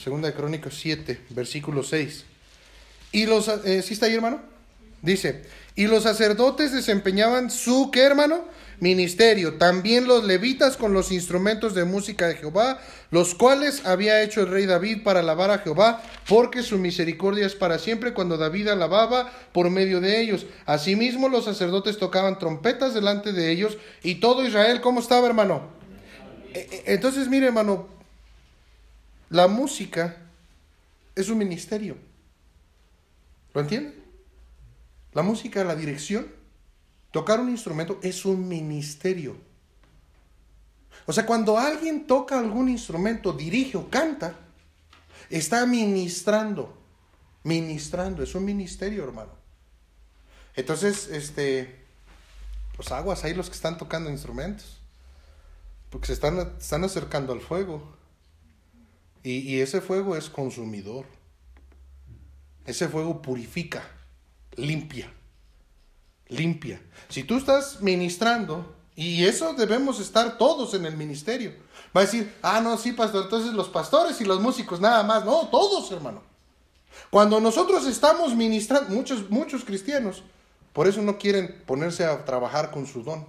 [0.03, 2.25] Segunda de Crónicas 7, versículo 6.
[3.13, 4.41] Y los, eh, ¿sí está ahí, hermano?
[5.01, 5.43] Dice,
[5.75, 8.43] y los sacerdotes desempeñaban su, ¿qué hermano?
[8.81, 9.53] Ministerio.
[9.53, 14.49] También los levitas con los instrumentos de música de Jehová, los cuales había hecho el
[14.49, 19.31] rey David para alabar a Jehová, porque su misericordia es para siempre cuando David alababa
[19.53, 20.45] por medio de ellos.
[20.65, 25.69] Asimismo los sacerdotes tocaban trompetas delante de ellos y todo Israel, ¿cómo estaba hermano?
[26.53, 27.87] E, e, entonces mire hermano,
[29.33, 30.15] la música
[31.15, 31.97] es un ministerio.
[33.51, 33.99] ¿Lo entiende?
[35.11, 36.27] La música, la dirección,
[37.09, 39.35] tocar un instrumento es un ministerio.
[41.07, 44.35] O sea, cuando alguien toca algún instrumento, dirige o canta,
[45.31, 46.77] está ministrando.
[47.43, 49.31] Ministrando, es un ministerio, hermano.
[50.55, 51.83] Entonces, este,
[52.75, 54.79] pues aguas ahí los que están tocando instrumentos,
[55.89, 58.02] porque se están, están acercando al fuego.
[59.23, 61.05] Y, ese fuego es consumidor.
[62.65, 63.83] Ese fuego purifica
[64.55, 65.11] limpia.
[66.27, 66.81] Limpia.
[67.09, 71.53] Si tú estás ministrando, y eso debemos estar todos en el ministerio.
[71.95, 75.23] Va a decir, ah, no, sí, pastor, entonces los pastores y los músicos, nada más.
[75.25, 76.21] No, todos, hermano.
[77.09, 80.23] Cuando nosotros estamos ministrando, muchos, muchos cristianos,
[80.73, 83.25] por eso no quieren ponerse a trabajar con su don.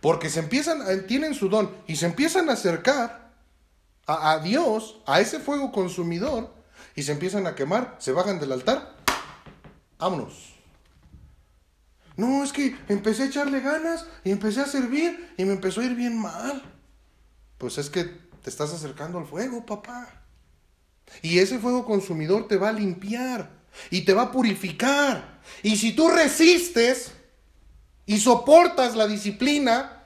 [0.00, 3.29] Porque se empiezan, eh, tienen su don y se empiezan a acercar
[4.12, 6.52] a, a Dios, a ese fuego consumidor,
[6.94, 9.00] y se empiezan a quemar, se bajan del altar
[10.00, 10.54] vámonos.
[12.16, 15.84] No, es que empecé a echarle ganas y empecé a servir y me empezó a
[15.84, 16.62] ir bien mal.
[17.56, 20.24] Pues es que te estás acercando al fuego, papá.
[21.22, 23.50] Y ese fuego consumidor te va a limpiar
[23.90, 25.40] y te va a purificar.
[25.62, 27.12] Y si tú resistes
[28.06, 30.04] y soportas la disciplina,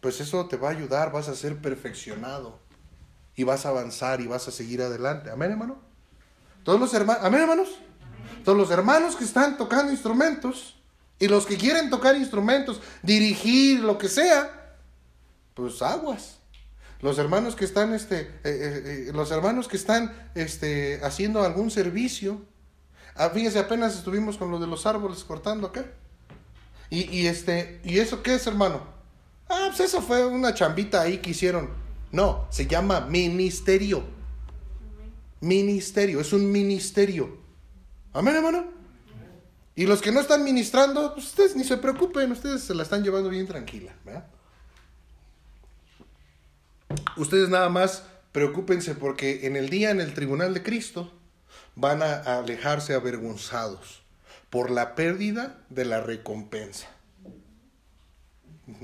[0.00, 2.60] pues eso te va a ayudar, vas a ser perfeccionado
[3.36, 5.30] y vas a avanzar y vas a seguir adelante.
[5.30, 5.78] Amén, hermano.
[6.62, 7.68] Todos los hermanos, amén, hermanos.
[8.36, 10.76] Entonces los hermanos que están tocando instrumentos
[11.18, 14.76] y los que quieren tocar instrumentos, dirigir, lo que sea,
[15.54, 16.38] pues aguas.
[17.00, 21.70] Los hermanos que están, este, eh, eh, eh, los hermanos que están este, haciendo algún
[21.70, 22.42] servicio,
[23.14, 25.84] ah, fíjense, apenas estuvimos con lo de los árboles cortando acá.
[26.90, 28.82] Y, y, este, ¿y eso qué es, hermano?
[29.48, 31.83] Ah, pues eso fue una chambita ahí que hicieron.
[32.14, 34.04] No, se llama ministerio.
[35.40, 37.38] Ministerio, es un ministerio.
[38.12, 38.66] Amén, hermano.
[39.74, 43.02] Y los que no están ministrando, pues ustedes ni se preocupen, ustedes se la están
[43.02, 43.92] llevando bien tranquila.
[47.16, 51.12] Ustedes nada más preocúpense porque en el día en el tribunal de Cristo
[51.74, 54.04] van a alejarse avergonzados
[54.50, 56.86] por la pérdida de la recompensa.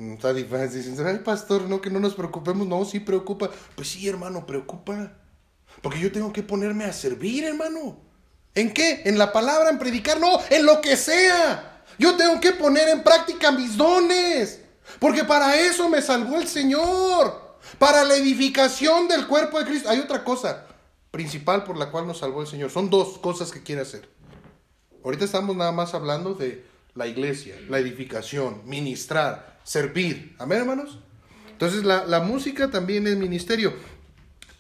[0.01, 0.91] Está difícil.
[0.91, 2.67] Dicen, ay, pastor, no, que no nos preocupemos.
[2.67, 3.51] No, sí preocupa.
[3.75, 5.13] Pues sí, hermano, preocupa.
[5.83, 7.99] Porque yo tengo que ponerme a servir, hermano.
[8.55, 9.03] ¿En qué?
[9.05, 9.71] ¿En la palabra?
[9.71, 10.19] ¿En predicar?
[10.19, 11.85] No, en lo que sea.
[11.99, 14.61] Yo tengo que poner en práctica mis dones.
[14.99, 17.59] Porque para eso me salvó el Señor.
[17.79, 19.91] Para la edificación del cuerpo de Cristo.
[19.91, 20.67] Hay otra cosa
[21.11, 22.71] principal por la cual nos salvó el Señor.
[22.71, 24.09] Son dos cosas que quiere hacer.
[25.05, 30.35] Ahorita estamos nada más hablando de la iglesia, la edificación, ministrar, servir.
[30.39, 30.99] Amén, hermanos.
[31.51, 33.75] Entonces la, la música también es ministerio.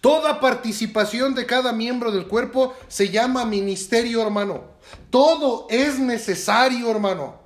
[0.00, 4.64] Toda participación de cada miembro del cuerpo se llama ministerio, hermano.
[5.10, 7.40] Todo es necesario, hermano.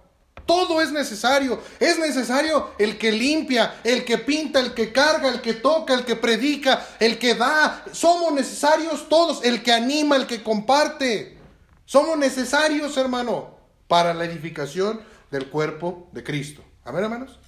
[0.47, 1.61] Todo es necesario.
[1.81, 6.05] Es necesario el que limpia, el que pinta, el que carga, el que toca, el
[6.05, 7.85] que predica, el que da.
[7.93, 9.45] Somos necesarios todos.
[9.45, 11.39] El que anima, el que comparte.
[11.87, 13.57] Somos necesarios, hermano,
[13.89, 16.63] para la edificación del cuerpo de Cristo.
[16.85, 17.39] Amén, hermanos.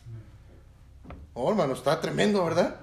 [1.38, 2.76] Oh, hermano, está tremendo, ¿verdad?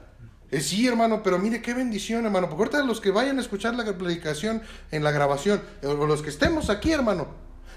[0.51, 2.47] Eh, sí, hermano, pero mire qué bendición, hermano.
[2.47, 4.61] Porque ahorita los que vayan a escuchar la predicación
[4.91, 7.29] en la grabación, eh, o los que estemos aquí, hermano,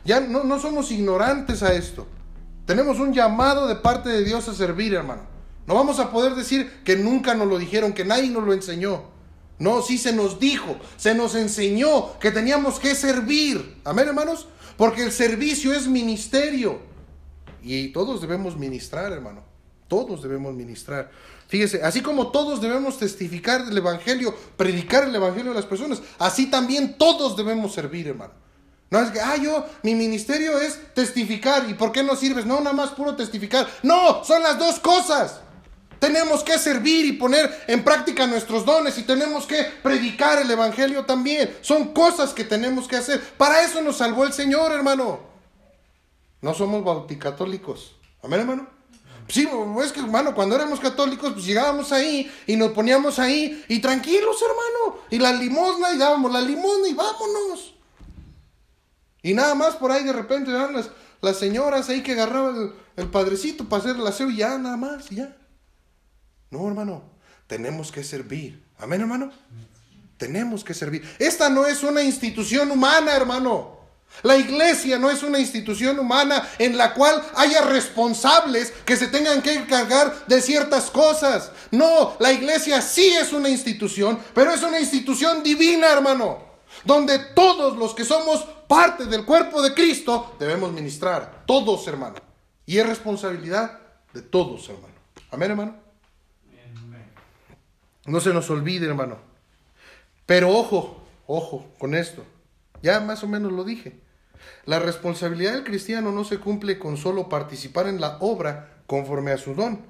[0.04, 2.06] ya no, no somos ignorantes a esto.
[2.66, 5.22] Tenemos un llamado de parte de Dios a servir, hermano.
[5.66, 9.04] No vamos a poder decir que nunca nos lo dijeron, que nadie nos lo enseñó.
[9.58, 13.80] No, sí se nos dijo, se nos enseñó que teníamos que servir.
[13.82, 14.46] Amén, hermanos.
[14.76, 16.80] Porque el servicio es ministerio.
[17.62, 19.45] Y todos debemos ministrar, hermano.
[19.88, 21.10] Todos debemos ministrar.
[21.48, 26.46] Fíjese, así como todos debemos testificar el Evangelio, predicar el Evangelio a las personas, así
[26.50, 28.32] también todos debemos servir, hermano.
[28.90, 31.68] No es que, ah, yo, mi ministerio es testificar.
[31.68, 32.46] ¿Y por qué no sirves?
[32.46, 33.66] No, nada más puro testificar.
[33.82, 35.40] No, son las dos cosas.
[35.98, 41.04] Tenemos que servir y poner en práctica nuestros dones y tenemos que predicar el Evangelio
[41.04, 41.56] también.
[41.62, 43.20] Son cosas que tenemos que hacer.
[43.36, 45.20] Para eso nos salvó el Señor, hermano.
[46.40, 47.96] No somos bauticatólicos.
[48.22, 48.75] Amén, hermano.
[49.28, 49.48] Sí,
[49.84, 54.36] es que, hermano, cuando éramos católicos, pues llegábamos ahí y nos poníamos ahí y tranquilos,
[54.40, 55.02] hermano.
[55.10, 57.74] Y la limosna y dábamos la limosna y vámonos.
[59.22, 62.72] Y nada más por ahí de repente eran las, las señoras ahí que agarraban el,
[62.96, 65.36] el padrecito para hacer el aseo y ya, nada más, ya.
[66.50, 67.02] No, hermano,
[67.48, 68.64] tenemos que servir.
[68.78, 69.32] Amén, hermano.
[70.16, 71.02] Tenemos que servir.
[71.18, 73.76] Esta no es una institución humana, hermano.
[74.22, 79.42] La iglesia no es una institución humana en la cual haya responsables que se tengan
[79.42, 81.52] que encargar de ciertas cosas.
[81.70, 86.38] No, la iglesia sí es una institución, pero es una institución divina, hermano,
[86.84, 91.44] donde todos los que somos parte del cuerpo de Cristo debemos ministrar.
[91.46, 92.16] Todos, hermano.
[92.64, 93.78] Y es responsabilidad
[94.12, 94.94] de todos, hermano.
[95.30, 95.86] Amén, hermano.
[98.06, 99.18] No se nos olvide, hermano.
[100.24, 102.24] Pero ojo, ojo con esto.
[102.82, 103.98] Ya más o menos lo dije.
[104.64, 109.38] La responsabilidad del cristiano no se cumple con solo participar en la obra conforme a
[109.38, 109.80] su don,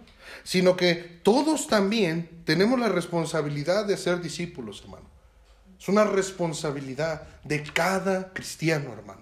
[0.44, 5.06] sino que todos también tenemos la responsabilidad de ser discípulos, hermano.
[5.78, 9.20] Es una responsabilidad de cada cristiano, hermano,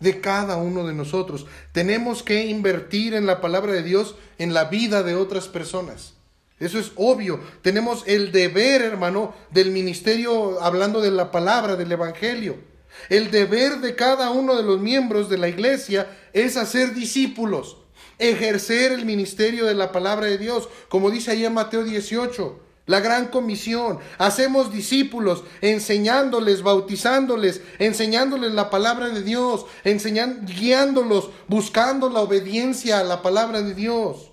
[0.00, 1.46] de cada uno de nosotros.
[1.72, 6.14] Tenemos que invertir en la palabra de Dios en la vida de otras personas.
[6.58, 7.40] Eso es obvio.
[7.62, 12.71] Tenemos el deber, hermano, del ministerio hablando de la palabra, del Evangelio.
[13.08, 17.78] El deber de cada uno de los miembros de la iglesia es hacer discípulos,
[18.18, 22.60] ejercer el ministerio de la palabra de Dios, como dice ahí en Mateo 18.
[22.86, 24.00] La gran comisión.
[24.18, 33.22] Hacemos discípulos, enseñándoles, bautizándoles, enseñándoles la palabra de Dios, guiándolos, buscando la obediencia a la
[33.22, 34.32] palabra de Dios.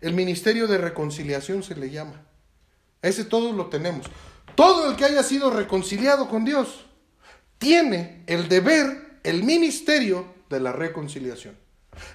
[0.00, 2.22] El ministerio de reconciliación se le llama.
[3.02, 4.06] Ese todos lo tenemos.
[4.54, 6.86] Todo el que haya sido reconciliado con Dios
[7.58, 11.56] tiene el deber, el ministerio de la reconciliación.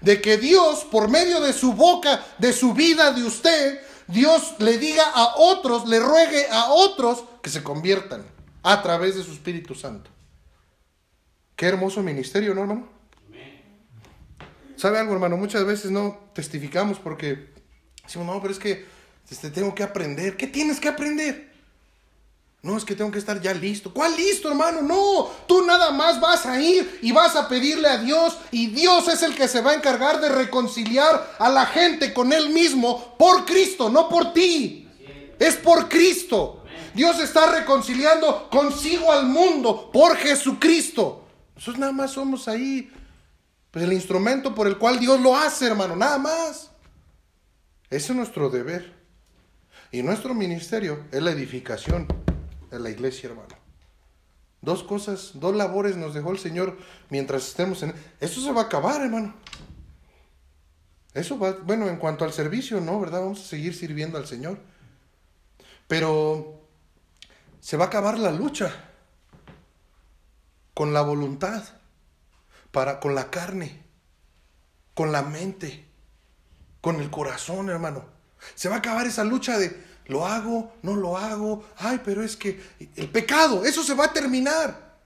[0.02, 4.78] De que Dios, por medio de su boca, de su vida, de usted, Dios le
[4.78, 8.26] diga a otros, le ruegue a otros que se conviertan
[8.64, 10.10] a través de su Espíritu Santo.
[11.56, 12.90] Qué hermoso ministerio, ¿no, hermano?
[14.76, 15.38] ¿Sabe algo, hermano?
[15.38, 17.56] Muchas veces no testificamos porque
[18.06, 18.86] Decimos, no, pero es que
[19.30, 20.38] este, tengo que aprender.
[20.38, 21.52] ¿Qué tienes que aprender?
[22.66, 23.94] No, es que tengo que estar ya listo.
[23.94, 24.82] ¿Cuál listo, hermano?
[24.82, 29.08] No, tú nada más vas a ir y vas a pedirle a Dios y Dios
[29.08, 33.16] es el que se va a encargar de reconciliar a la gente con Él mismo
[33.20, 34.90] por Cristo, no por ti.
[35.38, 36.64] Es por Cristo.
[36.96, 41.24] Dios está reconciliando consigo al mundo por Jesucristo.
[41.54, 42.92] Nosotros nada más somos ahí,
[43.70, 46.72] pues el instrumento por el cual Dios lo hace, hermano, nada más.
[47.92, 48.92] Ese es nuestro deber.
[49.92, 52.25] Y nuestro ministerio es la edificación
[52.78, 53.56] de la iglesia, hermano.
[54.62, 56.78] Dos cosas, dos labores nos dejó el Señor
[57.10, 57.94] mientras estemos en...
[58.20, 59.36] Eso se va a acabar, hermano.
[61.14, 63.22] Eso va, bueno, en cuanto al servicio, no, ¿verdad?
[63.22, 64.60] Vamos a seguir sirviendo al Señor.
[65.88, 66.68] Pero
[67.60, 68.74] se va a acabar la lucha
[70.74, 71.64] con la voluntad,
[72.72, 73.84] para, con la carne,
[74.94, 75.86] con la mente
[76.86, 78.06] con el corazón, hermano.
[78.54, 79.76] Se va a acabar esa lucha de
[80.08, 82.62] lo hago, no lo hago, ay, pero es que
[82.96, 84.98] el pecado, eso se va a terminar.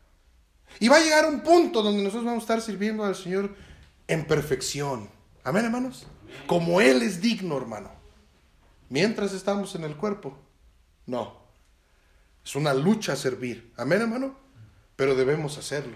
[0.79, 3.55] Y va a llegar un punto donde nosotros vamos a estar sirviendo al Señor
[4.07, 5.09] en perfección.
[5.43, 6.05] Amén, hermanos.
[6.47, 7.91] Como Él es digno, hermano.
[8.89, 10.37] Mientras estamos en el cuerpo,
[11.05, 11.39] no.
[12.43, 13.73] Es una lucha servir.
[13.77, 14.35] Amén, hermano.
[14.95, 15.95] Pero debemos hacerlo.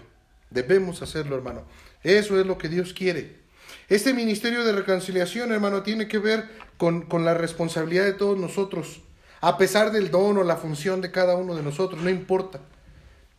[0.50, 1.64] Debemos hacerlo, hermano.
[2.02, 3.43] Eso es lo que Dios quiere.
[3.88, 9.02] Este ministerio de reconciliación, hermano, tiene que ver con, la responsabilidad de todos nosotros,
[9.40, 12.60] a pesar del don o la función de cada uno de nosotros, no importa.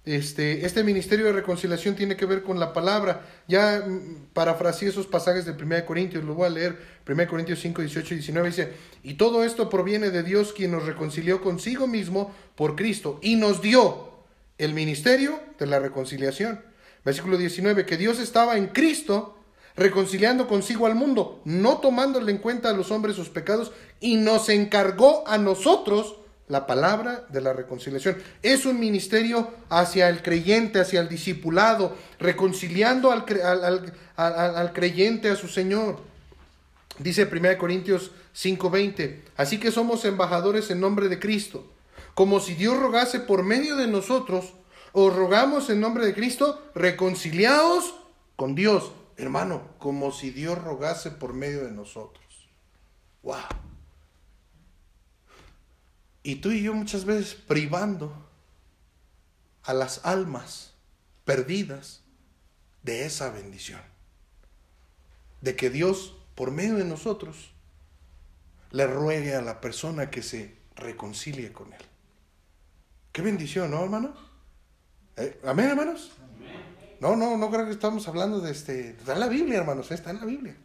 [0.06, 3.26] Este, este ministerio de reconciliación tiene que ver con la palabra.
[3.48, 6.78] Ya mm, parafraseé esos pasajes de 1 Corintios, lo voy a leer.
[7.08, 10.86] 1 Corintios 5, 18 y 19 dice, y todo esto proviene de Dios quien nos
[10.86, 14.12] reconcilió consigo mismo por Cristo y nos dio
[14.60, 16.62] el ministerio de la reconciliación.
[17.04, 19.35] Versículo 19, que Dios estaba en Cristo
[19.76, 24.50] reconciliando consigo al mundo, no tomándole en cuenta a los hombres sus pecados, y nos
[24.50, 26.16] encargó a nosotros
[26.48, 28.18] la palabra de la reconciliación.
[28.44, 33.26] Es un ministerio hacia el creyente, hacia el discipulado, reconciliando al,
[34.16, 36.00] al, creyente a su Señor.
[37.00, 41.66] Dice 1 Corintios 5:20, así que somos embajadores en nombre de Cristo,
[42.14, 44.54] como si Dios rogase por medio de nosotros,
[44.94, 47.96] o rogamos en nombre de Cristo, reconciliados
[48.38, 52.26] con Dios hermano, como si Dios rogase por medio de nosotros.
[53.24, 53.38] ¡Wow!
[56.24, 58.12] Y tú y yo muchas veces privando
[59.64, 60.74] a las almas
[61.24, 62.02] perdidas
[62.84, 63.82] de esa bendición.
[65.42, 67.52] De que Dios, por medio de nosotros,
[68.72, 71.82] le ruegue a la persona que se reconcilie con Él.
[73.12, 74.14] Qué bendición, ¿no, hermano?
[75.16, 76.12] Eh, Amén, hermanos.
[77.00, 78.90] No, no, no creo que estamos hablando de este.
[78.92, 80.56] Está en la Biblia, hermanos, está en la Biblia.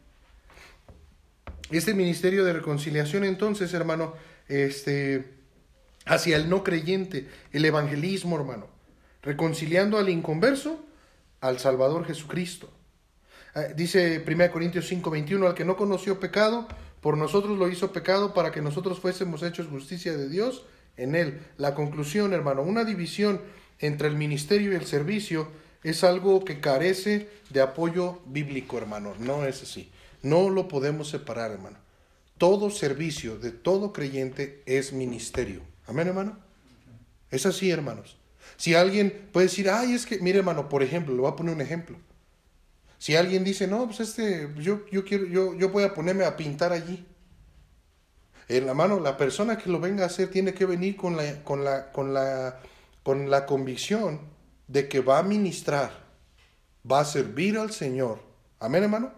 [1.71, 4.15] Este ministerio de reconciliación, entonces, hermano,
[4.49, 5.35] este,
[6.05, 8.67] hacia el no creyente, el evangelismo, hermano,
[9.23, 10.85] reconciliando al inconverso
[11.41, 12.69] al Salvador Jesucristo.
[13.55, 16.69] Eh, dice 1 Corintios 5, 21, al que no conoció pecado,
[17.01, 20.65] por nosotros lo hizo pecado para que nosotros fuésemos hechos justicia de Dios
[20.97, 21.41] en él.
[21.57, 23.41] La conclusión, hermano, una división
[23.79, 25.49] entre el ministerio y el servicio
[25.83, 29.15] es algo que carece de apoyo bíblico, hermano.
[29.19, 29.91] No es así.
[30.23, 31.79] No lo podemos separar, hermano.
[32.39, 35.63] Todo servicio de todo creyente es ministerio.
[35.87, 36.39] Amén, hermano.
[37.31, 38.17] Es así, hermanos.
[38.57, 41.55] Si alguien puede decir, ay, es que, mire, hermano, por ejemplo, le voy a poner
[41.55, 41.97] un ejemplo.
[42.99, 46.37] Si alguien dice, no, pues este, yo, yo quiero, yo, yo voy a ponerme a
[46.37, 47.07] pintar allí.
[48.49, 51.43] En la mano, la persona que lo venga a hacer tiene que venir con la,
[51.43, 52.61] con la, con la,
[53.03, 54.21] con la convicción
[54.71, 55.91] de que va a ministrar,
[56.91, 58.21] va a servir al Señor.
[58.61, 59.13] Amén, hermano.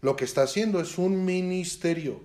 [0.00, 2.20] Lo que está haciendo es un ministerio.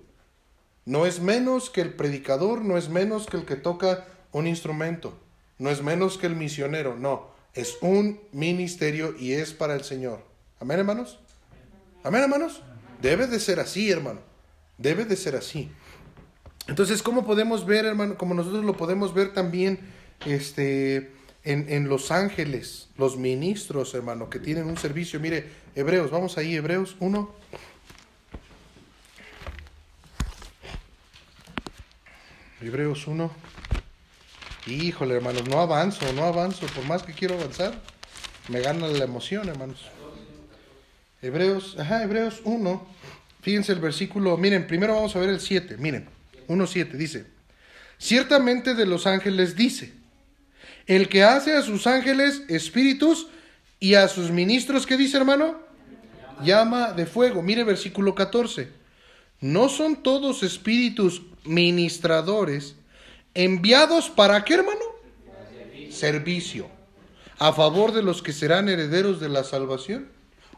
[0.84, 5.16] No es menos que el predicador, no es menos que el que toca un instrumento,
[5.58, 10.24] no es menos que el misionero, no, es un ministerio y es para el Señor.
[10.58, 11.20] Amén, hermanos.
[12.02, 12.62] Amén, hermanos.
[13.00, 14.20] Debe de ser así, hermano.
[14.76, 15.70] Debe de ser así.
[16.66, 18.18] Entonces, ¿cómo podemos ver, hermano?
[18.18, 19.78] Como nosotros lo podemos ver también
[20.24, 21.15] este,
[21.46, 25.20] en, en los ángeles, los ministros, hermano, que tienen un servicio.
[25.20, 27.34] Mire, Hebreos, vamos ahí, Hebreos 1.
[32.60, 33.30] Hebreos 1.
[34.66, 36.66] Híjole, hermanos, no avanzo, no avanzo.
[36.66, 37.80] Por más que quiero avanzar,
[38.48, 39.84] me gana la emoción, hermanos.
[41.22, 42.86] Hebreos, ajá, Hebreos 1.
[43.40, 44.36] Fíjense el versículo.
[44.36, 45.76] Miren, primero vamos a ver el 7.
[45.76, 46.08] Miren,
[46.48, 47.26] 1.7 dice:
[47.98, 49.92] Ciertamente de los ángeles dice:
[50.86, 53.26] El que hace a sus ángeles espíritus
[53.80, 55.58] y a sus ministros, ¿qué dice, hermano?
[56.44, 57.42] Llama de fuego.
[57.42, 58.70] Mire, versículo 14.
[59.40, 62.76] ¿No son todos espíritus ministradores
[63.34, 64.80] enviados para qué, hermano?
[65.90, 66.68] Servicio.
[67.38, 70.08] A favor de los que serán herederos de la salvación.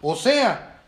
[0.00, 0.82] O sea,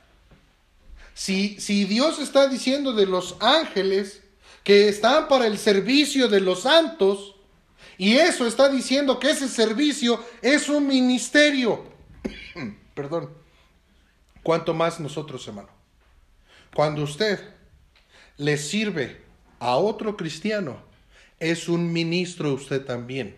[1.15, 4.23] si, si Dios está diciendo de los ángeles
[4.63, 7.35] que están para el servicio de los santos,
[8.01, 11.85] y eso está diciendo que ese servicio es un ministerio.
[12.95, 13.29] Perdón.
[14.43, 15.69] ¿Cuánto más nosotros, hermano?
[16.75, 17.39] Cuando usted
[18.39, 19.21] le sirve
[19.59, 20.79] a otro cristiano,
[21.39, 23.37] es un ministro usted también.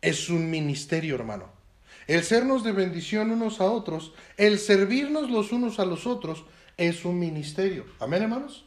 [0.00, 1.48] Es un ministerio, hermano.
[2.06, 6.44] El sernos de bendición unos a otros, el servirnos los unos a los otros,
[6.76, 7.84] es un ministerio.
[7.98, 8.64] Amén, hermanos.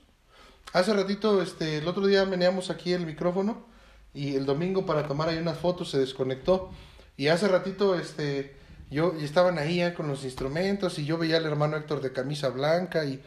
[0.73, 3.69] Hace ratito, este, el otro día meneamos aquí el micrófono
[4.14, 6.72] y el domingo para tomar ahí unas fotos se desconectó.
[7.18, 8.55] Y hace ratito, este,
[8.89, 12.12] yo y estaban ahí ya con los instrumentos y yo veía al hermano Héctor de
[12.12, 13.22] camisa blanca y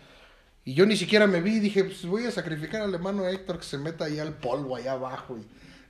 [0.65, 3.65] y yo ni siquiera me vi, dije, pues voy a sacrificar al hermano Héctor que
[3.65, 5.47] se meta ahí al polvo allá abajo y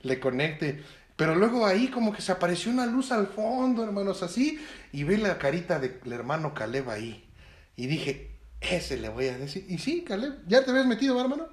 [0.07, 0.83] le conecte.
[1.15, 4.59] Pero luego ahí como que se apareció una luz al fondo, hermanos, así,
[4.91, 7.29] y vi la carita del hermano Caleb ahí.
[7.75, 8.31] Y dije,
[8.61, 9.63] ese le voy a decir.
[9.69, 11.47] Y sí, Caleb, ¿ya te habías metido, hermano?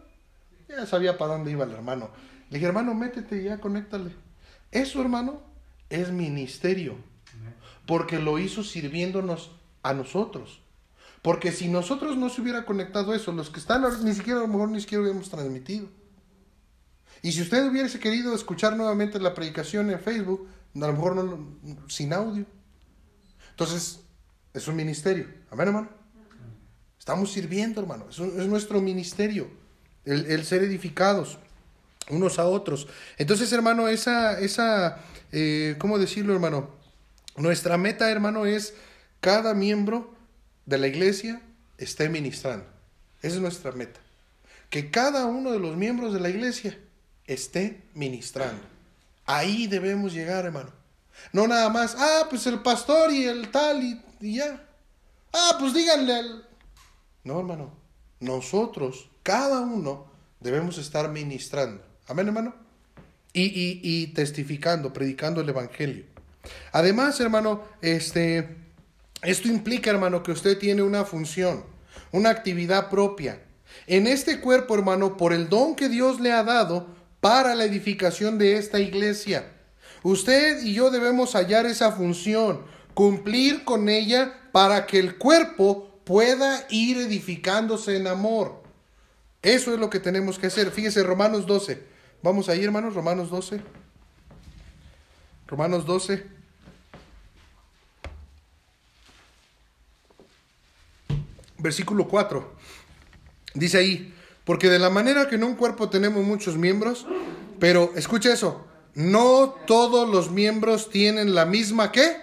[0.67, 2.11] Ya sabía para dónde iba el hermano.
[2.51, 4.11] Le dije, hermano, métete ya, conéctale.
[4.73, 5.41] Eso, hermano,
[5.89, 6.97] es ministerio.
[7.87, 10.61] Porque lo hizo sirviéndonos a nosotros.
[11.23, 14.49] Porque si nosotros no se hubiera conectado eso, los que están ni siquiera a lo
[14.49, 15.89] mejor ni siquiera hubiéramos transmitido.
[17.23, 21.57] Y si usted hubiese querido escuchar nuevamente la predicación en Facebook, a lo mejor no,
[21.89, 22.47] sin audio.
[23.51, 24.01] Entonces,
[24.55, 25.27] es un ministerio.
[25.51, 25.89] Amén, hermano.
[26.99, 28.07] Estamos sirviendo, hermano.
[28.09, 29.49] Es, es nuestro ministerio.
[30.05, 31.39] El, el, ser edificados
[32.11, 32.89] unos a otros.
[33.19, 35.01] Entonces, hermano, esa, esa
[35.33, 36.71] eh, ¿cómo decirlo, hermano?
[37.37, 38.75] Nuestra meta, hermano, es
[39.21, 40.15] cada miembro
[40.67, 41.41] de la iglesia
[41.79, 42.67] esté ministrando.
[43.23, 44.01] Esa es nuestra meta.
[44.69, 46.79] Que cada uno de los miembros de la iglesia
[47.27, 48.63] esté ministrando.
[49.27, 50.73] Ahí debemos llegar, hermano.
[51.33, 54.67] No nada más, ah, pues el pastor y el tal y, ya.
[55.33, 56.49] Ah, pues díganle al...
[57.25, 57.73] No, hermano.
[58.21, 61.83] Nosotros, cada uno, debemos estar ministrando.
[62.11, 62.53] Amén, hermano.
[63.33, 66.05] Y, y, testificando, predicando el Evangelio.
[66.73, 68.57] Además, hermano, este,
[69.23, 71.65] esto implica, hermano, que usted tiene una función,
[72.11, 73.41] una actividad propia.
[73.87, 76.89] En este cuerpo, hermano, por el don que Dios le ha dado
[77.21, 79.49] para la edificación de esta iglesia.
[80.03, 86.67] Usted y yo debemos hallar esa función, cumplir con ella para que el cuerpo pueda
[86.71, 88.65] ir edificándose en amor.
[89.43, 90.73] Eso es lo que tenemos que hacer.
[90.73, 92.00] Fíjese, Romanos 12.
[92.23, 93.63] Vamos ahí, hermanos, Romanos 12.
[95.47, 96.27] Romanos 12.
[101.59, 102.53] Versículo 4.
[103.55, 104.15] Dice ahí,
[104.45, 107.07] porque de la manera que en un cuerpo tenemos muchos miembros,
[107.59, 112.17] pero escucha eso, no todos los miembros tienen la misma qué?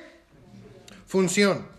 [1.06, 1.77] Función.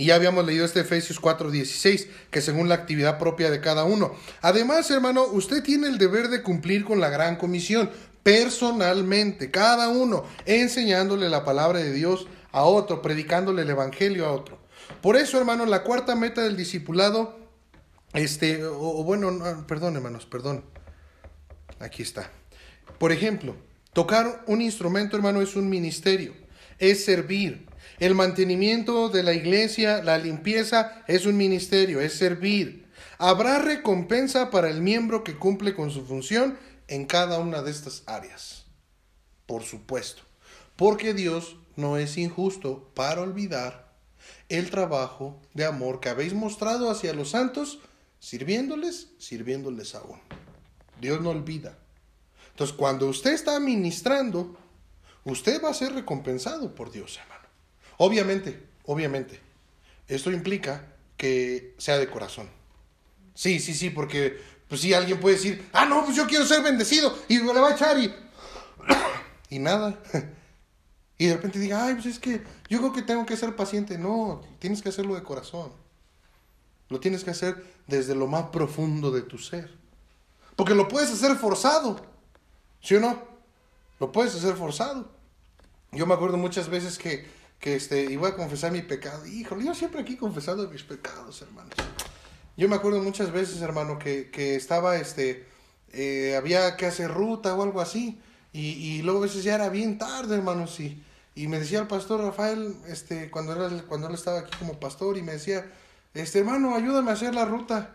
[0.00, 4.14] Y ya habíamos leído este Efesios 4:16, que según la actividad propia de cada uno.
[4.40, 7.90] Además, hermano, usted tiene el deber de cumplir con la gran comisión,
[8.22, 14.58] personalmente, cada uno, enseñándole la palabra de Dios a otro, predicándole el Evangelio a otro.
[15.02, 17.38] Por eso, hermano, la cuarta meta del discipulado,
[18.14, 20.64] este, o, bueno, perdón, hermanos, perdón.
[21.78, 22.30] Aquí está.
[22.98, 23.54] Por ejemplo,
[23.92, 26.32] tocar un instrumento, hermano, es un ministerio,
[26.78, 27.68] es servir.
[28.00, 32.88] El mantenimiento de la iglesia, la limpieza, es un ministerio, es servir.
[33.18, 38.02] Habrá recompensa para el miembro que cumple con su función en cada una de estas
[38.06, 38.64] áreas.
[39.44, 40.22] Por supuesto.
[40.76, 43.92] Porque Dios no es injusto para olvidar
[44.48, 47.80] el trabajo de amor que habéis mostrado hacia los santos,
[48.18, 50.20] sirviéndoles, sirviéndoles aún.
[51.02, 51.78] Dios no olvida.
[52.52, 54.56] Entonces, cuando usted está ministrando,
[55.24, 57.20] usted va a ser recompensado por Dios.
[58.02, 59.38] Obviamente, obviamente,
[60.08, 60.86] esto implica
[61.18, 62.48] que sea de corazón.
[63.34, 64.40] Sí, sí, sí, porque
[64.70, 67.68] pues sí, alguien puede decir, ah, no, pues yo quiero ser bendecido y le va
[67.68, 68.10] a echar y...
[69.50, 70.00] y nada.
[71.18, 73.98] Y de repente diga, ay, pues es que yo creo que tengo que ser paciente.
[73.98, 75.70] No, tienes que hacerlo de corazón.
[76.88, 79.76] Lo tienes que hacer desde lo más profundo de tu ser.
[80.56, 82.00] Porque lo puedes hacer forzado.
[82.80, 83.22] ¿Sí o no?
[83.98, 85.10] Lo puedes hacer forzado.
[85.92, 87.28] Yo me acuerdo muchas veces que,
[87.60, 89.26] que este, iba a confesar mi pecado.
[89.26, 91.74] Híjole, yo siempre aquí confesando mis pecados, hermanos.
[92.56, 95.46] Yo me acuerdo muchas veces, hermano, que, que estaba, este,
[95.92, 98.18] eh, había que hacer ruta o algo así.
[98.52, 101.02] Y, y, luego a veces ya era bien tarde, hermano, sí.
[101.34, 105.16] Y me decía el pastor Rafael, este, cuando, era, cuando él estaba aquí como pastor,
[105.18, 105.70] y me decía,
[106.14, 107.94] este hermano, ayúdame a hacer la ruta.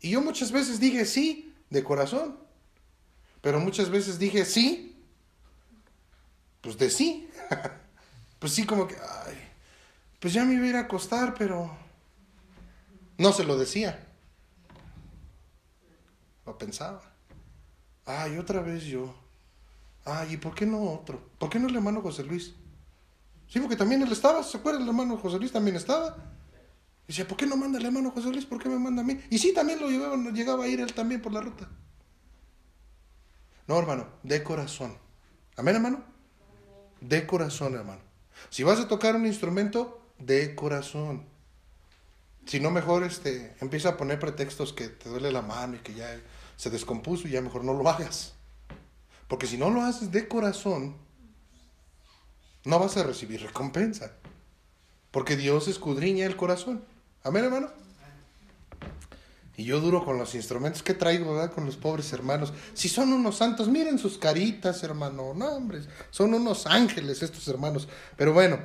[0.00, 2.36] Y yo muchas veces dije sí, de corazón.
[3.40, 5.02] Pero muchas veces dije sí,
[6.60, 7.30] pues de sí.
[8.38, 9.36] pues sí, como que, ay,
[10.20, 11.76] pues ya me iba a ir a acostar, pero
[13.18, 14.06] no se lo decía.
[16.44, 17.02] Lo pensaba.
[18.04, 19.14] Ay, otra vez yo.
[20.04, 21.20] Ay, ¿y por qué no otro?
[21.38, 22.54] ¿Por qué no el hermano José Luis?
[23.48, 24.82] Sí, porque también él estaba, ¿se acuerdan?
[24.82, 26.16] El hermano José Luis también estaba.
[27.04, 28.46] Y decía, ¿por qué no manda el hermano José Luis?
[28.46, 29.20] ¿Por qué me manda a mí?
[29.30, 31.68] Y sí, también lo llevaba, llegaba a ir él también por la ruta.
[33.66, 34.96] No, hermano, de corazón.
[35.56, 36.04] Amén, hermano.
[37.00, 38.05] De corazón, hermano.
[38.50, 41.24] Si vas a tocar un instrumento, de corazón.
[42.46, 45.94] Si no, mejor este, empieza a poner pretextos que te duele la mano y que
[45.94, 46.20] ya
[46.56, 48.34] se descompuso y ya mejor no lo hagas.
[49.28, 50.96] Porque si no lo haces de corazón,
[52.64, 54.12] no vas a recibir recompensa.
[55.10, 56.84] Porque Dios escudriña el corazón.
[57.24, 57.70] Amén, hermano.
[59.56, 61.52] Y yo duro con los instrumentos que traigo, ¿verdad?
[61.52, 62.52] Con los pobres hermanos.
[62.74, 65.32] Si son unos santos, miren sus caritas, hermano.
[65.34, 65.80] No, hombre,
[66.10, 67.88] son unos ángeles estos hermanos.
[68.16, 68.58] Pero bueno,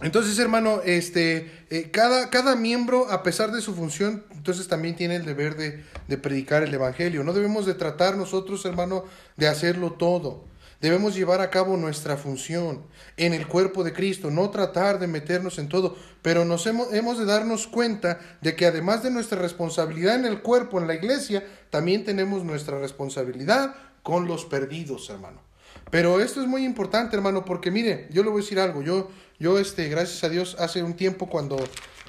[0.00, 5.16] entonces, hermano, este, eh, cada, cada miembro, a pesar de su función, entonces también tiene
[5.16, 7.24] el deber de, de predicar el Evangelio.
[7.24, 9.04] No debemos de tratar nosotros, hermano,
[9.36, 10.44] de hacerlo todo.
[10.80, 12.84] Debemos llevar a cabo nuestra función
[13.16, 17.18] en el cuerpo de Cristo, no tratar de meternos en todo, pero nos hemos, hemos,
[17.18, 21.44] de darnos cuenta de que además de nuestra responsabilidad en el cuerpo, en la iglesia,
[21.70, 25.42] también tenemos nuestra responsabilidad con los perdidos, hermano.
[25.90, 29.08] Pero esto es muy importante, hermano, porque mire, yo le voy a decir algo, yo
[29.40, 31.56] yo, este, gracias a Dios, hace un tiempo cuando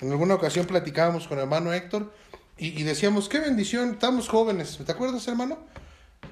[0.02, 2.12] en alguna ocasión platicábamos con el hermano Héctor
[2.58, 5.60] y, decíamos, qué bendición, estamos jóvenes, ¿te acuerdas, hermano?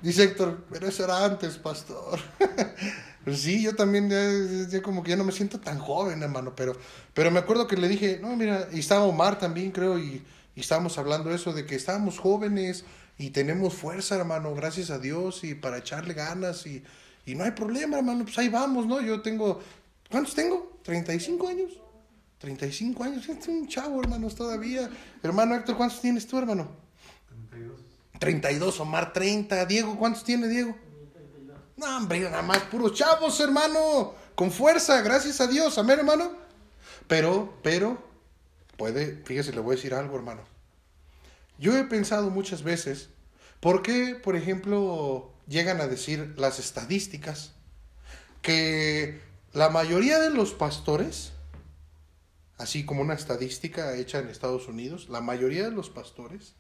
[0.02, 2.20] Dice Héctor, pero eso era antes, pastor.
[3.24, 4.10] pues sí, yo también
[4.70, 6.74] ya, como que ya no me siento tan joven, hermano, pero,
[7.14, 10.24] pero me acuerdo que le dije, no, mira, y estaba Omar también, creo, y,
[10.56, 12.86] y estábamos hablando eso, de que estábamos jóvenes
[13.18, 16.84] y tenemos fuerza, hermano, gracias a Dios, y para echarle ganas, y,
[17.26, 19.02] y no hay problema, hermano, pues ahí vamos, ¿no?
[19.02, 19.60] Yo tengo,
[20.10, 20.80] ¿cuántos tengo?
[20.84, 21.72] 35 años.
[22.40, 23.28] 35 años.
[23.28, 24.90] Es un chavo, hermanos, todavía.
[25.24, 26.87] Hermano Héctor, ¿cuántos tienes tú, hermano?
[28.20, 28.76] 32.
[28.78, 29.66] 32, Omar 30.
[29.66, 30.76] Diego, ¿cuántos tiene Diego?
[31.14, 31.58] 32.
[31.78, 34.14] No, hombre, nada más puros chavos, hermano.
[34.36, 35.78] Con fuerza, gracias a Dios.
[35.78, 36.32] Amén, hermano.
[37.08, 38.04] Pero, pero,
[38.76, 40.42] puede, fíjese, le voy a decir algo, hermano.
[41.58, 43.10] Yo he pensado muchas veces,
[43.60, 47.54] ¿por qué, por ejemplo, llegan a decir las estadísticas
[48.42, 49.20] que
[49.54, 51.32] la mayoría de los pastores,
[52.58, 56.54] así como una estadística hecha en Estados Unidos, la mayoría de los pastores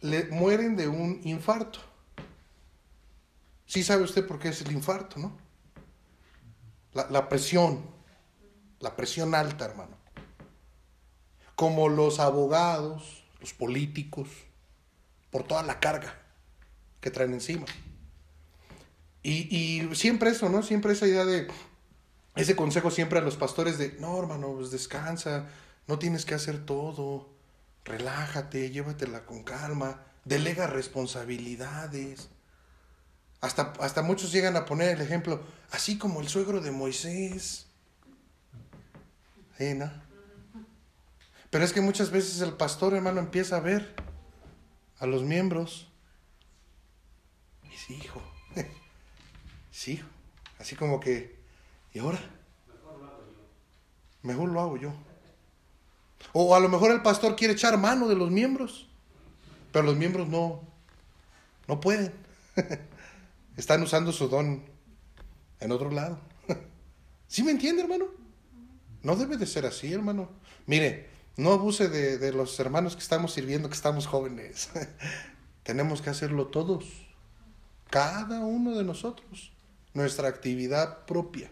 [0.00, 1.80] le mueren de un infarto.
[3.66, 5.36] Sí sabe usted por qué es el infarto, ¿no?
[6.92, 7.82] La, la presión,
[8.80, 9.96] la presión alta, hermano.
[11.54, 14.28] como los abogados, los políticos,
[15.30, 16.14] por toda la carga
[17.00, 17.66] que traen encima.
[19.22, 20.62] Y, y siempre eso, ¿no?
[20.62, 21.48] Siempre esa idea de,
[22.34, 25.48] ese consejo siempre a los pastores de, no, hermano, pues descansa,
[25.86, 27.28] no tienes que hacer todo,
[27.84, 32.28] relájate, llévatela con calma, delega responsabilidades.
[33.40, 37.66] Hasta, hasta muchos llegan a poner el ejemplo, así como el suegro de Moisés.
[39.56, 39.90] ¿Sí, no?
[41.50, 43.94] Pero es que muchas veces el pastor, hermano, empieza a ver
[44.98, 45.88] a los miembros.
[47.64, 48.22] Y sí, hijo.
[49.70, 50.02] sí,
[50.58, 51.36] así como que,
[51.92, 52.20] ¿y ahora?
[54.22, 54.92] Mejor lo hago yo.
[56.32, 58.88] O a lo mejor el pastor quiere echar mano de los miembros,
[59.72, 60.60] pero los miembros no,
[61.66, 62.12] no pueden.
[63.56, 64.62] Están usando su don
[65.60, 66.18] en otro lado.
[67.28, 68.06] ¿Sí me entiende, hermano?
[69.02, 70.28] No debe de ser así, hermano.
[70.66, 74.70] Mire, no abuse de, de los hermanos que estamos sirviendo, que estamos jóvenes.
[75.62, 76.84] Tenemos que hacerlo todos.
[77.88, 79.52] Cada uno de nosotros.
[79.94, 81.50] Nuestra actividad propia.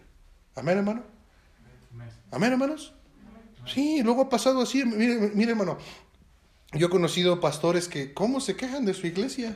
[0.55, 1.03] Amén, hermano.
[2.31, 2.93] Amén, hermanos.
[3.73, 4.83] Sí, luego ha pasado así.
[4.85, 5.77] Mire, mire, hermano.
[6.73, 9.55] Yo he conocido pastores que, ¿cómo se quejan de su iglesia?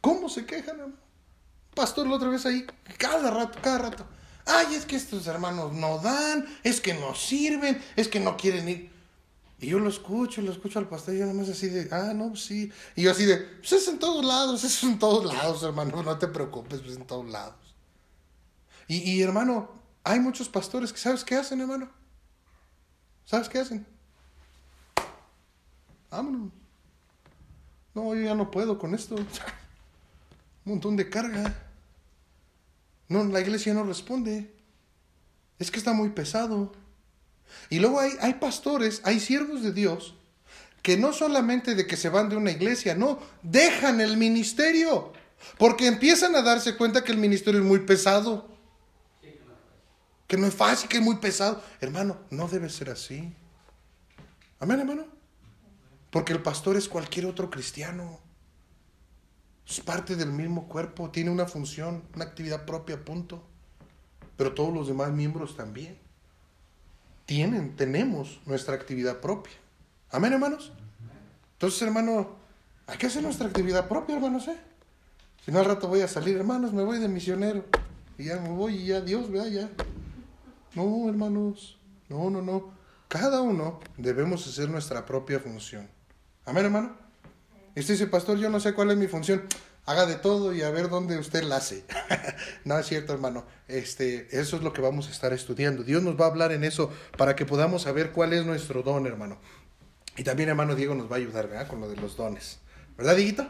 [0.00, 1.02] ¿Cómo se quejan, hermano?
[1.74, 2.66] Pastor, la otra vez ahí,
[2.98, 4.06] cada rato, cada rato.
[4.44, 8.68] Ay, es que estos hermanos no dan, es que no sirven, es que no quieren
[8.68, 8.90] ir.
[9.60, 12.12] Y yo lo escucho, lo escucho al pastor y yo nada más así de, ah,
[12.14, 12.70] no, sí.
[12.96, 16.18] Y yo así de, pues es en todos lados, es en todos lados, hermano, no
[16.18, 17.54] te preocupes, pues en todos lados.
[18.88, 19.70] Y, y hermano,
[20.04, 21.88] hay muchos pastores que, ¿sabes qué hacen, hermano?
[23.24, 23.86] ¿Sabes qué hacen?
[26.10, 26.52] Vámonos.
[27.94, 29.16] No, yo ya no puedo con esto.
[29.16, 29.26] Un
[30.64, 31.54] montón de carga.
[33.08, 34.50] No, la iglesia no responde.
[35.58, 36.72] Es que está muy pesado.
[37.68, 40.14] Y luego hay, hay pastores, hay siervos de Dios,
[40.80, 45.12] que no solamente de que se van de una iglesia, no, dejan el ministerio.
[45.58, 48.48] Porque empiezan a darse cuenta que el ministerio es muy pesado.
[50.32, 51.62] Que no es fácil, que es muy pesado.
[51.78, 53.34] Hermano, no debe ser así.
[54.60, 55.04] Amén, hermano.
[56.10, 58.18] Porque el pastor es cualquier otro cristiano.
[59.68, 63.42] Es parte del mismo cuerpo, tiene una función, una actividad propia, punto.
[64.38, 65.98] Pero todos los demás miembros también.
[67.26, 69.52] Tienen, tenemos nuestra actividad propia.
[70.10, 70.72] Amén, hermanos.
[71.56, 72.36] Entonces, hermano,
[72.86, 74.56] hay que hacer nuestra actividad propia, hermanos, ¿eh?
[75.44, 77.66] Si no, al rato voy a salir, hermanos, me voy de misionero.
[78.16, 79.68] Y ya me voy y ya, Dios, vea, ya.
[80.74, 82.72] No, hermanos, no, no, no.
[83.08, 85.88] Cada uno debemos hacer nuestra propia función.
[86.46, 86.96] Amén, hermano.
[87.74, 89.42] Y usted dice, pastor, yo no sé cuál es mi función.
[89.84, 91.84] Haga de todo y a ver dónde usted la hace.
[92.64, 93.44] no es cierto, hermano.
[93.68, 95.82] Este, eso es lo que vamos a estar estudiando.
[95.82, 99.06] Dios nos va a hablar en eso para que podamos saber cuál es nuestro don,
[99.06, 99.38] hermano.
[100.16, 101.68] Y también, hermano Diego nos va a ayudar, ¿verdad?
[101.68, 102.60] Con lo de los dones.
[102.96, 103.46] ¿Verdad, Dieguito?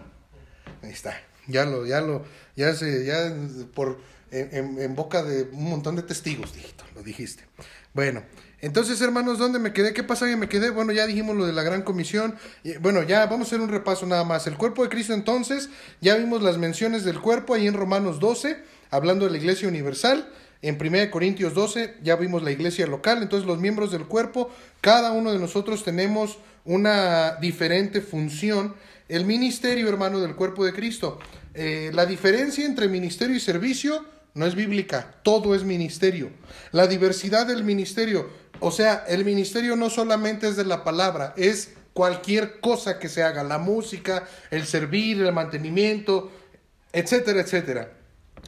[0.83, 1.20] Ahí está.
[1.49, 2.25] Ya lo, ya lo,
[2.57, 3.35] ya se, ya
[3.75, 3.99] por,
[4.33, 7.45] en, boca de un montón de testigos, Dieguito, lo dijiste.
[7.93, 8.22] Bueno,
[8.61, 9.93] entonces, hermanos, ¿dónde me quedé?
[9.93, 10.70] ¿Qué pasaje me quedé?
[10.70, 12.37] Bueno, ya dijimos lo de la gran comisión.
[12.80, 14.47] Bueno, ya vamos a hacer un repaso nada más.
[14.47, 15.68] El cuerpo de Cristo entonces,
[16.01, 18.57] ya vimos las menciones del cuerpo ahí en Romanos 12,
[18.91, 20.33] hablando de la iglesia universal.
[20.62, 23.22] En 1 Corintios 12 ya vimos la iglesia local.
[23.22, 28.74] Entonces, los miembros del cuerpo, cada uno de nosotros tenemos una diferente función.
[29.09, 31.18] El ministerio, hermano, del cuerpo de Cristo.
[31.55, 36.30] Eh, la diferencia entre ministerio y servicio no es bíblica, todo es ministerio.
[36.70, 38.30] La diversidad del ministerio,
[38.61, 43.22] o sea, el ministerio no solamente es de la palabra, es cualquier cosa que se
[43.22, 46.30] haga, la música, el servir, el mantenimiento,
[46.93, 47.93] etcétera, etcétera.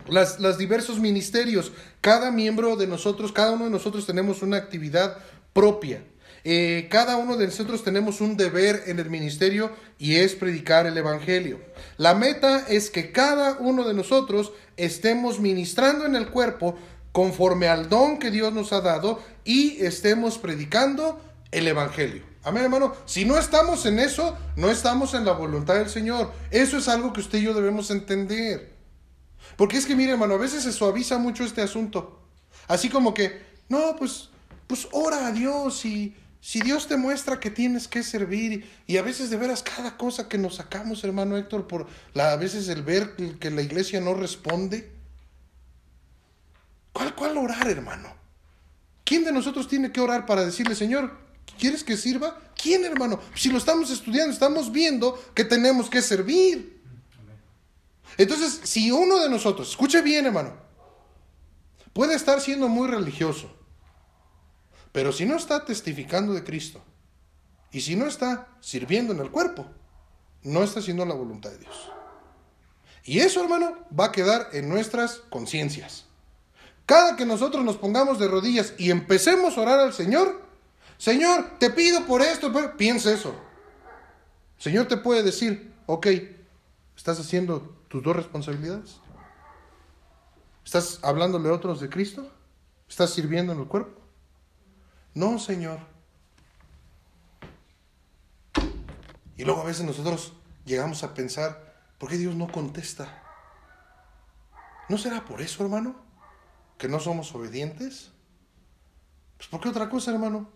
[0.08, 5.18] Las, los diversos ministerios, cada miembro de nosotros, cada uno de nosotros tenemos una actividad
[5.52, 6.02] propia.
[6.46, 10.96] Eh, cada uno de nosotros tenemos un deber en el ministerio y es predicar el
[10.96, 11.58] Evangelio.
[11.96, 16.76] La meta es que cada uno de nosotros estemos ministrando en el cuerpo
[17.12, 21.18] conforme al don que Dios nos ha dado y estemos predicando
[21.50, 22.22] el Evangelio.
[22.42, 22.94] Amén, hermano.
[23.06, 26.30] Si no estamos en eso, no estamos en la voluntad del Señor.
[26.50, 28.74] Eso es algo que usted y yo debemos entender.
[29.56, 32.20] Porque es que, mire, hermano, a veces se suaviza mucho este asunto.
[32.68, 33.40] Así como que,
[33.70, 34.28] no, pues,
[34.66, 36.14] pues ora a Dios y
[36.44, 40.28] si Dios te muestra que tienes que servir y a veces de veras cada cosa
[40.28, 44.12] que nos sacamos, hermano Héctor, por la, a veces el ver que la iglesia no
[44.12, 44.92] responde.
[46.92, 48.14] ¿Cuál, cuál orar, hermano?
[49.04, 51.16] ¿Quién de nosotros tiene que orar para decirle, Señor,
[51.58, 52.38] ¿quieres que sirva?
[52.62, 53.20] ¿Quién, hermano?
[53.34, 56.78] Si lo estamos estudiando, estamos viendo que tenemos que servir.
[58.18, 60.52] Entonces, si uno de nosotros, escuche bien, hermano,
[61.94, 63.50] puede estar siendo muy religioso,
[64.94, 66.80] pero si no está testificando de Cristo,
[67.72, 69.66] Y si no está sirviendo en el cuerpo,
[70.44, 71.90] no está haciendo la voluntad de Dios.
[73.02, 76.04] Y eso, hermano, va a quedar en nuestras conciencias.
[76.86, 80.46] Cada que nosotros nos pongamos de rodillas y empecemos a orar al Señor,
[80.96, 83.34] Señor, te pido por esto, piensa eso.
[84.56, 86.06] Señor te puede decir, ok,
[86.96, 89.00] ¿estás haciendo tus dos responsabilidades?
[90.64, 92.30] ¿Estás hablándole a otros de Cristo?
[92.88, 94.03] ¿Estás sirviendo en el cuerpo?
[95.14, 95.78] No, Señor.
[99.36, 100.34] Y luego a veces nosotros
[100.64, 103.22] llegamos a pensar, ¿por qué Dios no contesta?
[104.88, 105.96] ¿No será por eso, hermano?
[106.78, 108.10] ¿Que no somos obedientes?
[109.36, 110.48] Pues ¿por qué otra cosa, hermano?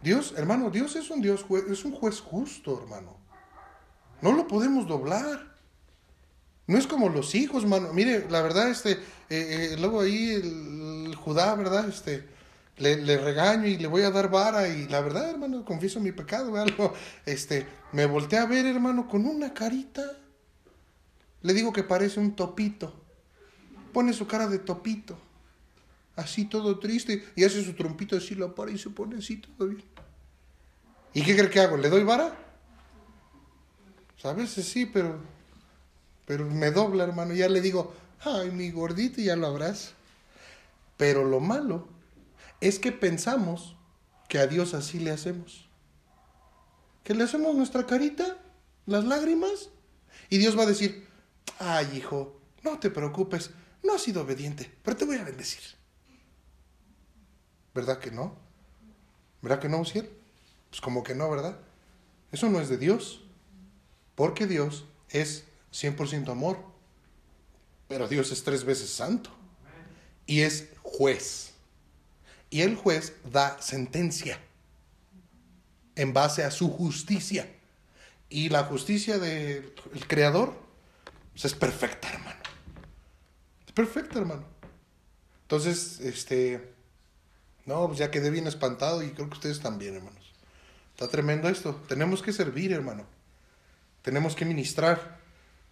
[0.00, 3.16] Dios, hermano, Dios es un Dios, es un juez justo, hermano.
[4.20, 5.56] No lo podemos doblar.
[6.66, 7.92] No es como los hijos, hermano.
[7.92, 8.98] Mire, la verdad, este, eh,
[9.30, 11.88] eh, luego ahí el, Judá, ¿verdad?
[11.88, 12.28] Este,
[12.78, 16.56] le, regaño y le voy a dar vara y la verdad, hermano, confieso mi pecado,
[16.56, 16.94] algo,
[17.26, 20.02] este, me volteé a ver, hermano, con una carita.
[21.42, 22.92] Le digo que parece un topito.
[23.92, 25.18] Pone su cara de topito
[26.18, 29.68] así todo triste, y hace su trompito así, la para y se pone así todo
[29.68, 29.84] bien.
[31.14, 31.76] ¿Y qué cree que hago?
[31.76, 32.36] ¿Le doy vara?
[34.14, 35.20] Pues a veces sí, pero,
[36.26, 37.34] pero me dobla, hermano.
[37.34, 39.92] Ya le digo, ay, mi gordito, ya lo habrás.
[40.96, 41.86] Pero lo malo
[42.60, 43.76] es que pensamos
[44.28, 45.68] que a Dios así le hacemos.
[47.04, 48.36] Que le hacemos nuestra carita,
[48.86, 49.70] las lágrimas,
[50.28, 51.06] y Dios va a decir,
[51.58, 53.50] ay, hijo, no te preocupes,
[53.82, 55.62] no has sido obediente, pero te voy a bendecir.
[57.74, 58.36] ¿Verdad que no?
[59.40, 60.10] ¿Verdad que no, Uciel?
[60.70, 61.58] Pues como que no, ¿verdad?
[62.32, 63.22] Eso no es de Dios.
[64.14, 66.58] Porque Dios es 100% amor.
[67.86, 69.30] Pero Dios es tres veces santo.
[70.26, 71.47] Y es juez.
[72.50, 74.38] Y el juez da sentencia
[75.96, 77.48] en base a su justicia.
[78.30, 79.72] Y la justicia del
[80.06, 80.54] Creador
[81.32, 82.40] pues, es perfecta, hermano.
[83.66, 84.44] Es perfecta, hermano.
[85.42, 86.72] Entonces, este,
[87.64, 90.32] no, pues ya quedé bien espantado y creo que ustedes también, hermanos.
[90.92, 91.74] Está tremendo esto.
[91.88, 93.04] Tenemos que servir, hermano.
[94.02, 95.18] Tenemos que ministrar.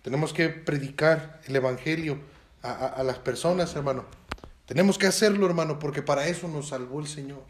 [0.02, 2.18] Tenemos que predicar el Evangelio
[2.62, 4.04] a, las personas, hermano.
[4.66, 7.44] Tenemos que hacerlo, hermano, porque para eso nos salvó el Señor.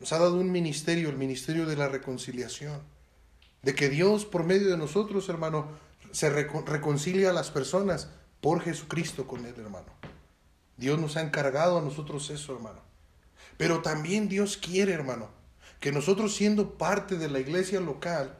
[0.00, 2.80] Nos ha dado un ministerio, el ministerio de la reconciliación.
[3.62, 5.68] De que Dios, por medio de nosotros, hermano,
[6.10, 8.08] se reconcilia a las personas
[8.40, 9.86] por Jesucristo con Él, hermano.
[10.76, 12.80] Dios nos ha encargado a nosotros eso, hermano.
[13.56, 15.28] Pero también Dios quiere, hermano,
[15.80, 18.38] que nosotros siendo parte de la iglesia local,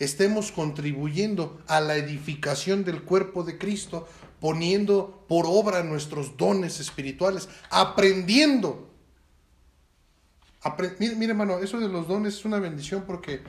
[0.00, 4.08] estemos contribuyendo a la edificación del cuerpo de Cristo,
[4.40, 8.90] poniendo por obra nuestros dones espirituales, aprendiendo.
[10.98, 13.40] mire, hermano, eso de los dones es una bendición porque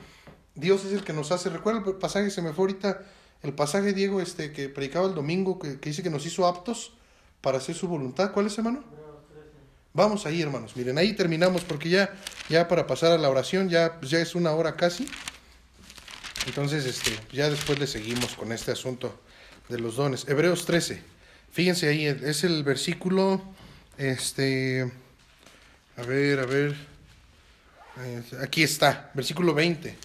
[0.54, 1.50] Dios es el que nos hace.
[1.50, 3.02] Recuerda el pasaje, se me fue ahorita
[3.42, 6.94] el pasaje, Diego, este, que predicaba el domingo, que, que dice que nos hizo aptos
[7.40, 8.32] para hacer su voluntad.
[8.32, 8.82] ¿Cuál es, hermano?
[9.94, 10.76] Vamos ahí, hermanos.
[10.76, 12.14] Miren, ahí terminamos porque ya,
[12.48, 15.08] ya para pasar a la oración ya, pues ya es una hora casi.
[16.46, 19.20] Entonces, este, ya después le seguimos con este asunto
[19.68, 20.26] de los dones.
[20.28, 21.02] Hebreos 13.
[21.52, 23.42] Fíjense ahí, es el versículo,
[23.96, 24.90] este,
[25.96, 26.76] a ver, a ver,
[28.00, 29.96] eh, aquí está, versículo 20.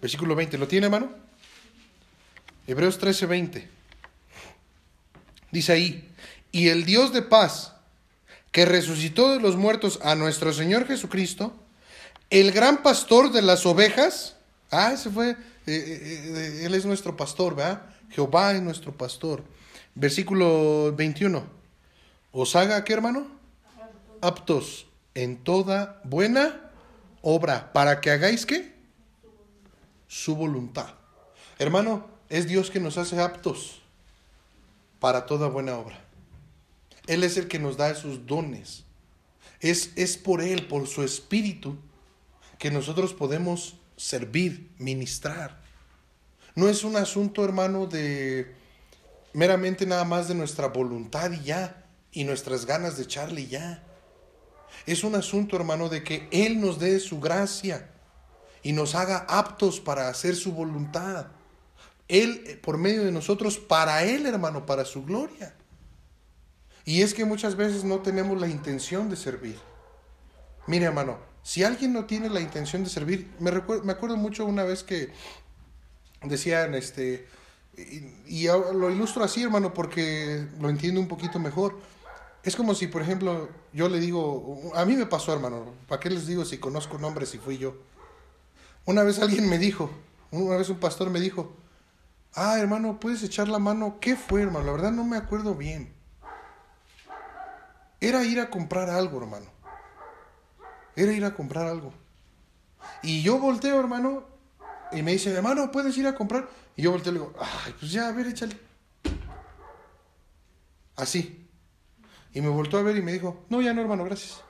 [0.00, 1.10] Versículo 20, ¿lo tiene, hermano?
[2.66, 3.68] Hebreos 13, 20.
[5.50, 6.10] Dice ahí,
[6.52, 7.72] y el Dios de paz
[8.52, 11.54] que resucitó de los muertos a nuestro Señor Jesucristo,
[12.30, 14.36] el gran pastor de las ovejas.
[14.70, 15.36] Ah, ese fue, eh,
[15.66, 17.93] eh, Él es nuestro pastor, ¿verdad?
[18.14, 19.42] Jehová es nuestro pastor.
[19.94, 21.44] Versículo 21.
[22.32, 23.26] Os haga, ¿qué hermano?
[24.20, 26.70] Aptos en toda buena
[27.22, 28.72] obra, para que hagáis qué?
[30.06, 30.94] Su voluntad.
[31.58, 33.82] Hermano, es Dios que nos hace aptos
[35.00, 35.98] para toda buena obra.
[37.06, 38.84] Él es el que nos da esos dones.
[39.60, 41.76] Es, es por Él, por su Espíritu,
[42.58, 45.63] que nosotros podemos servir, ministrar.
[46.54, 48.54] No es un asunto, hermano, de
[49.32, 53.82] meramente nada más de nuestra voluntad y ya, y nuestras ganas de echarle ya.
[54.86, 57.90] Es un asunto, hermano, de que Él nos dé su gracia
[58.62, 61.26] y nos haga aptos para hacer su voluntad.
[62.06, 65.54] Él, por medio de nosotros, para Él, hermano, para su gloria.
[66.84, 69.58] Y es que muchas veces no tenemos la intención de servir.
[70.66, 73.50] Mire, hermano, si alguien no tiene la intención de servir, me,
[73.82, 75.12] me acuerdo mucho una vez que
[76.28, 77.26] decían, este,
[77.76, 81.78] y, lo ilustro así, hermano, porque lo entiendo un poquito mejor.
[82.42, 86.10] Es como si, por ejemplo, yo le digo, a mí me pasó, hermano, ¿para qué
[86.10, 87.74] les digo si conozco nombres si fui yo?
[88.84, 89.90] Una vez alguien me dijo,
[90.30, 91.56] una vez un pastor me dijo,
[92.34, 93.98] ah, hermano, ¿puedes echar la mano?
[94.00, 94.66] ¿Qué fue, hermano?
[94.66, 95.94] La verdad no me acuerdo bien.
[98.00, 99.46] Era ir a comprar algo, hermano.
[100.96, 101.94] Era ir a comprar algo.
[103.02, 104.33] Y yo volteo, hermano,
[104.94, 106.48] y me dice, hermano, ¿puedes ir a comprar?
[106.76, 108.56] Y yo volteo y le digo, ay, pues ya, a ver, échale.
[110.96, 111.48] Así.
[112.32, 114.42] Y me voltó a ver y me dijo, no, ya no, hermano, gracias.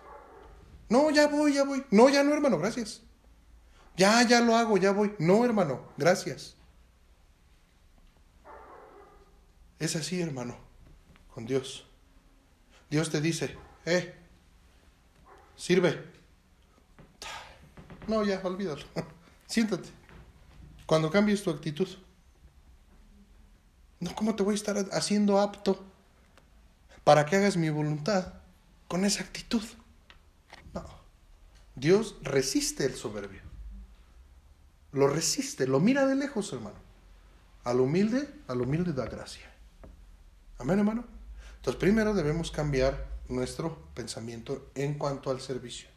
[0.89, 1.85] No, ya voy, ya voy.
[1.91, 3.03] No, ya no, hermano, gracias.
[3.97, 5.15] Ya, ya lo hago, ya voy.
[5.19, 6.57] No, hermano, gracias.
[9.79, 10.57] Es así, hermano,
[11.33, 11.87] con Dios.
[12.91, 14.15] Dios te dice, eh,
[15.57, 16.13] sirve.
[18.07, 18.85] No, ya, olvídalo.
[19.47, 20.04] Siéntate.
[20.95, 21.89] Cuando cambies tu actitud.
[23.99, 25.85] No, ¿cómo te voy a estar haciendo apto
[27.03, 28.35] para que hagas mi voluntad
[28.87, 29.65] con esa actitud?
[30.73, 30.85] No.
[31.75, 33.41] Dios resiste el soberbio.
[34.93, 36.77] Lo resiste, lo mira de lejos, hermano.
[37.65, 39.51] Al humilde, al humilde da gracia.
[40.61, 41.07] Amén, hermano.
[41.57, 45.89] Entonces, primero debemos cambiar nuestro pensamiento en cuanto al servicio.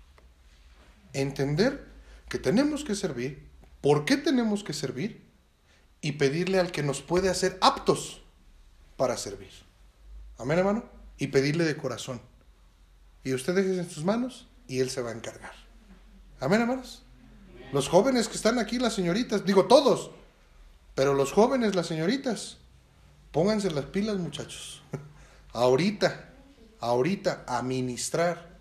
[1.13, 1.85] Entender
[2.29, 3.47] que tenemos que servir,
[3.81, 5.27] por qué tenemos que servir
[6.01, 8.21] y pedirle al que nos puede hacer aptos
[8.95, 9.51] para servir.
[10.37, 10.83] Amén, hermano.
[11.17, 12.21] Y pedirle de corazón.
[13.23, 15.53] Y usted deje en sus manos y él se va a encargar.
[16.39, 17.03] Amén, hermanos.
[17.73, 20.11] Los jóvenes que están aquí, las señoritas, digo todos,
[20.95, 22.57] pero los jóvenes, las señoritas,
[23.31, 24.81] pónganse las pilas, muchachos.
[25.53, 26.29] ahorita,
[26.79, 28.57] ahorita, a ministrar,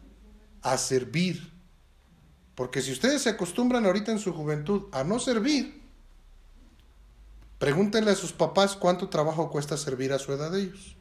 [0.62, 1.52] a servir.
[2.56, 5.82] Porque si ustedes se acostumbran ahorita en su juventud a no servir,
[7.58, 10.96] pregúntenle a sus papás cuánto trabajo cuesta servir a su edad de ellos.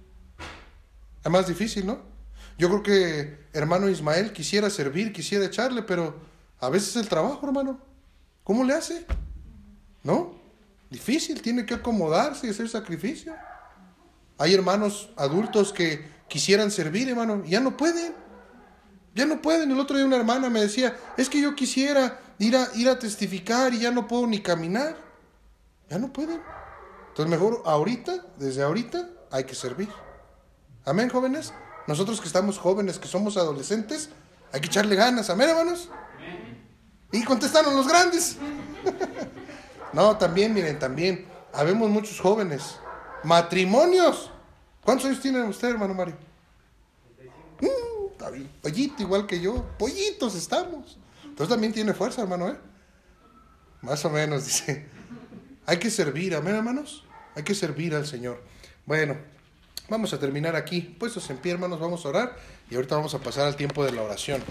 [1.24, 2.00] Es más difícil, ¿no?
[2.58, 6.16] Yo creo que hermano Ismael quisiera servir, quisiera echarle, pero
[6.60, 7.80] a veces el trabajo, hermano,
[8.44, 9.06] ¿cómo le hace?
[10.04, 10.36] ¿No?
[10.90, 13.34] Difícil, tiene que acomodarse y hacer sacrificio.
[14.38, 18.14] Hay hermanos adultos que quisieran servir, hermano, ya no pueden.
[19.16, 19.72] Ya no pueden.
[19.72, 23.00] El otro día una hermana me decía, es que yo quisiera ir a, ir a
[23.00, 24.96] testificar y ya no puedo ni caminar.
[25.90, 26.42] Ya no pueden.
[27.08, 29.90] Entonces mejor ahorita, desde ahorita, hay que servir.
[30.86, 31.54] Amén, jóvenes.
[31.88, 34.10] Nosotros que estamos jóvenes, que somos adolescentes,
[34.52, 35.30] hay que echarle ganas.
[35.30, 35.90] Amén, hermanos.
[37.12, 38.38] Y contestaron los grandes.
[39.94, 41.26] no, también, miren, también.
[41.54, 42.76] Habemos muchos jóvenes
[43.26, 44.30] Matrimonios.
[44.84, 46.16] ¿Cuántos años tiene usted, hermano Mario?
[47.60, 48.32] Mm, está.
[48.62, 49.66] Pollito, igual que yo.
[49.78, 50.98] Pollitos estamos.
[51.24, 52.58] Entonces también tiene fuerza, hermano, ¿eh?
[53.82, 54.88] Más o menos, dice.
[55.66, 57.04] Hay que servir, amén, hermanos.
[57.36, 58.42] Hay que servir al Señor.
[58.86, 59.18] Bueno,
[59.90, 60.82] vamos a terminar aquí.
[60.82, 62.38] Puestos en pie, hermanos, vamos a orar.
[62.70, 64.42] Y ahorita vamos a pasar al tiempo de la oración.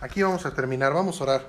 [0.00, 1.48] Aquí vamos a terminar, vamos a orar.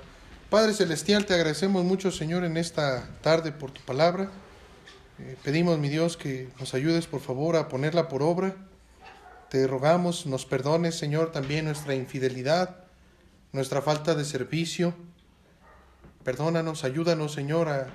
[0.50, 4.30] Padre Celestial, te agradecemos mucho, Señor, en esta tarde por tu palabra.
[5.18, 8.54] Eh, pedimos, mi Dios, que nos ayudes, por favor, a ponerla por obra.
[9.48, 12.78] Te rogamos, nos perdones, Señor, también nuestra infidelidad,
[13.52, 14.92] nuestra falta de servicio.
[16.24, 17.92] Perdónanos, ayúdanos, Señor, a,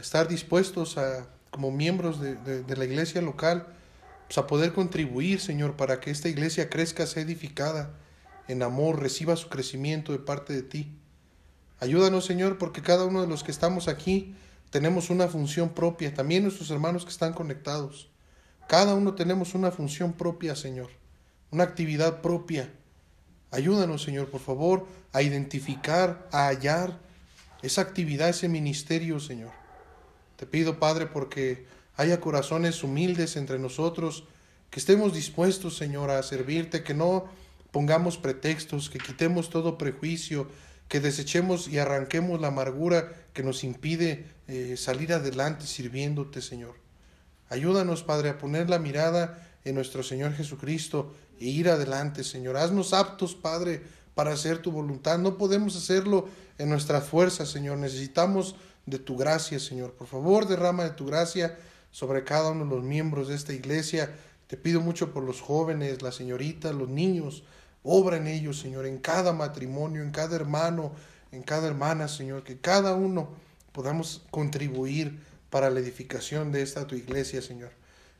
[0.00, 3.66] estar dispuestos a, como miembros de, la iglesia local,
[4.28, 7.90] pues a poder contribuir, Señor, para que esta iglesia crezca, sea edificada
[8.46, 10.96] en amor, reciba su crecimiento de parte de ti.
[11.80, 14.36] Ayúdanos, Señor, porque cada uno de los que estamos aquí,
[14.70, 18.11] tenemos una función propia, también nuestros hermanos que están conectados.
[18.68, 20.90] Cada uno tenemos una función propia, Señor,
[21.50, 22.72] una actividad propia.
[23.50, 26.98] Ayúdanos, Señor, por favor, a identificar, a hallar
[27.62, 29.50] esa actividad, ese ministerio, Señor.
[30.36, 34.24] Te pido, Padre, porque haya corazones humildes entre nosotros,
[34.70, 37.26] que estemos dispuestos, Señor, a servirte, que no
[37.70, 40.48] pongamos pretextos, que quitemos todo prejuicio,
[40.88, 46.81] que desechemos y arranquemos la amargura que nos impide eh, salir adelante sirviéndote, Señor.
[47.52, 52.56] Ayúdanos, Padre, a poner la mirada en nuestro Señor Jesucristo e ir adelante, Señor.
[52.56, 53.82] Haznos aptos, Padre,
[54.14, 55.18] para hacer tu voluntad.
[55.18, 57.76] No podemos hacerlo en nuestra fuerza, Señor.
[57.76, 59.92] Necesitamos de tu gracia, Señor.
[59.92, 61.58] Por favor, derrama de tu gracia
[61.90, 64.10] sobre cada uno de los miembros de esta iglesia.
[64.46, 67.44] Te pido mucho por los jóvenes, las señoritas, los niños,
[67.82, 70.92] Obra en ellos, Señor, en cada matrimonio, en cada hermano,
[71.32, 73.28] en cada hermana, Señor, que cada uno
[73.72, 75.20] podamos contribuir
[75.52, 77.72] para la edificación de esta tu iglesia, Señor.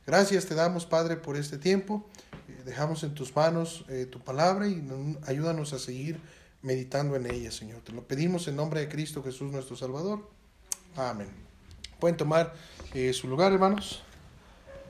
[0.05, 2.07] Gracias te damos, Padre, por este tiempo.
[2.47, 4.87] Eh, dejamos en tus manos eh, tu palabra y
[5.25, 6.19] ayúdanos a seguir
[6.61, 7.81] meditando en ella, Señor.
[7.81, 10.29] Te lo pedimos en nombre de Cristo Jesús, nuestro Salvador.
[10.95, 11.29] Amén.
[11.99, 12.53] Pueden tomar
[12.93, 14.03] eh, su lugar, hermanos.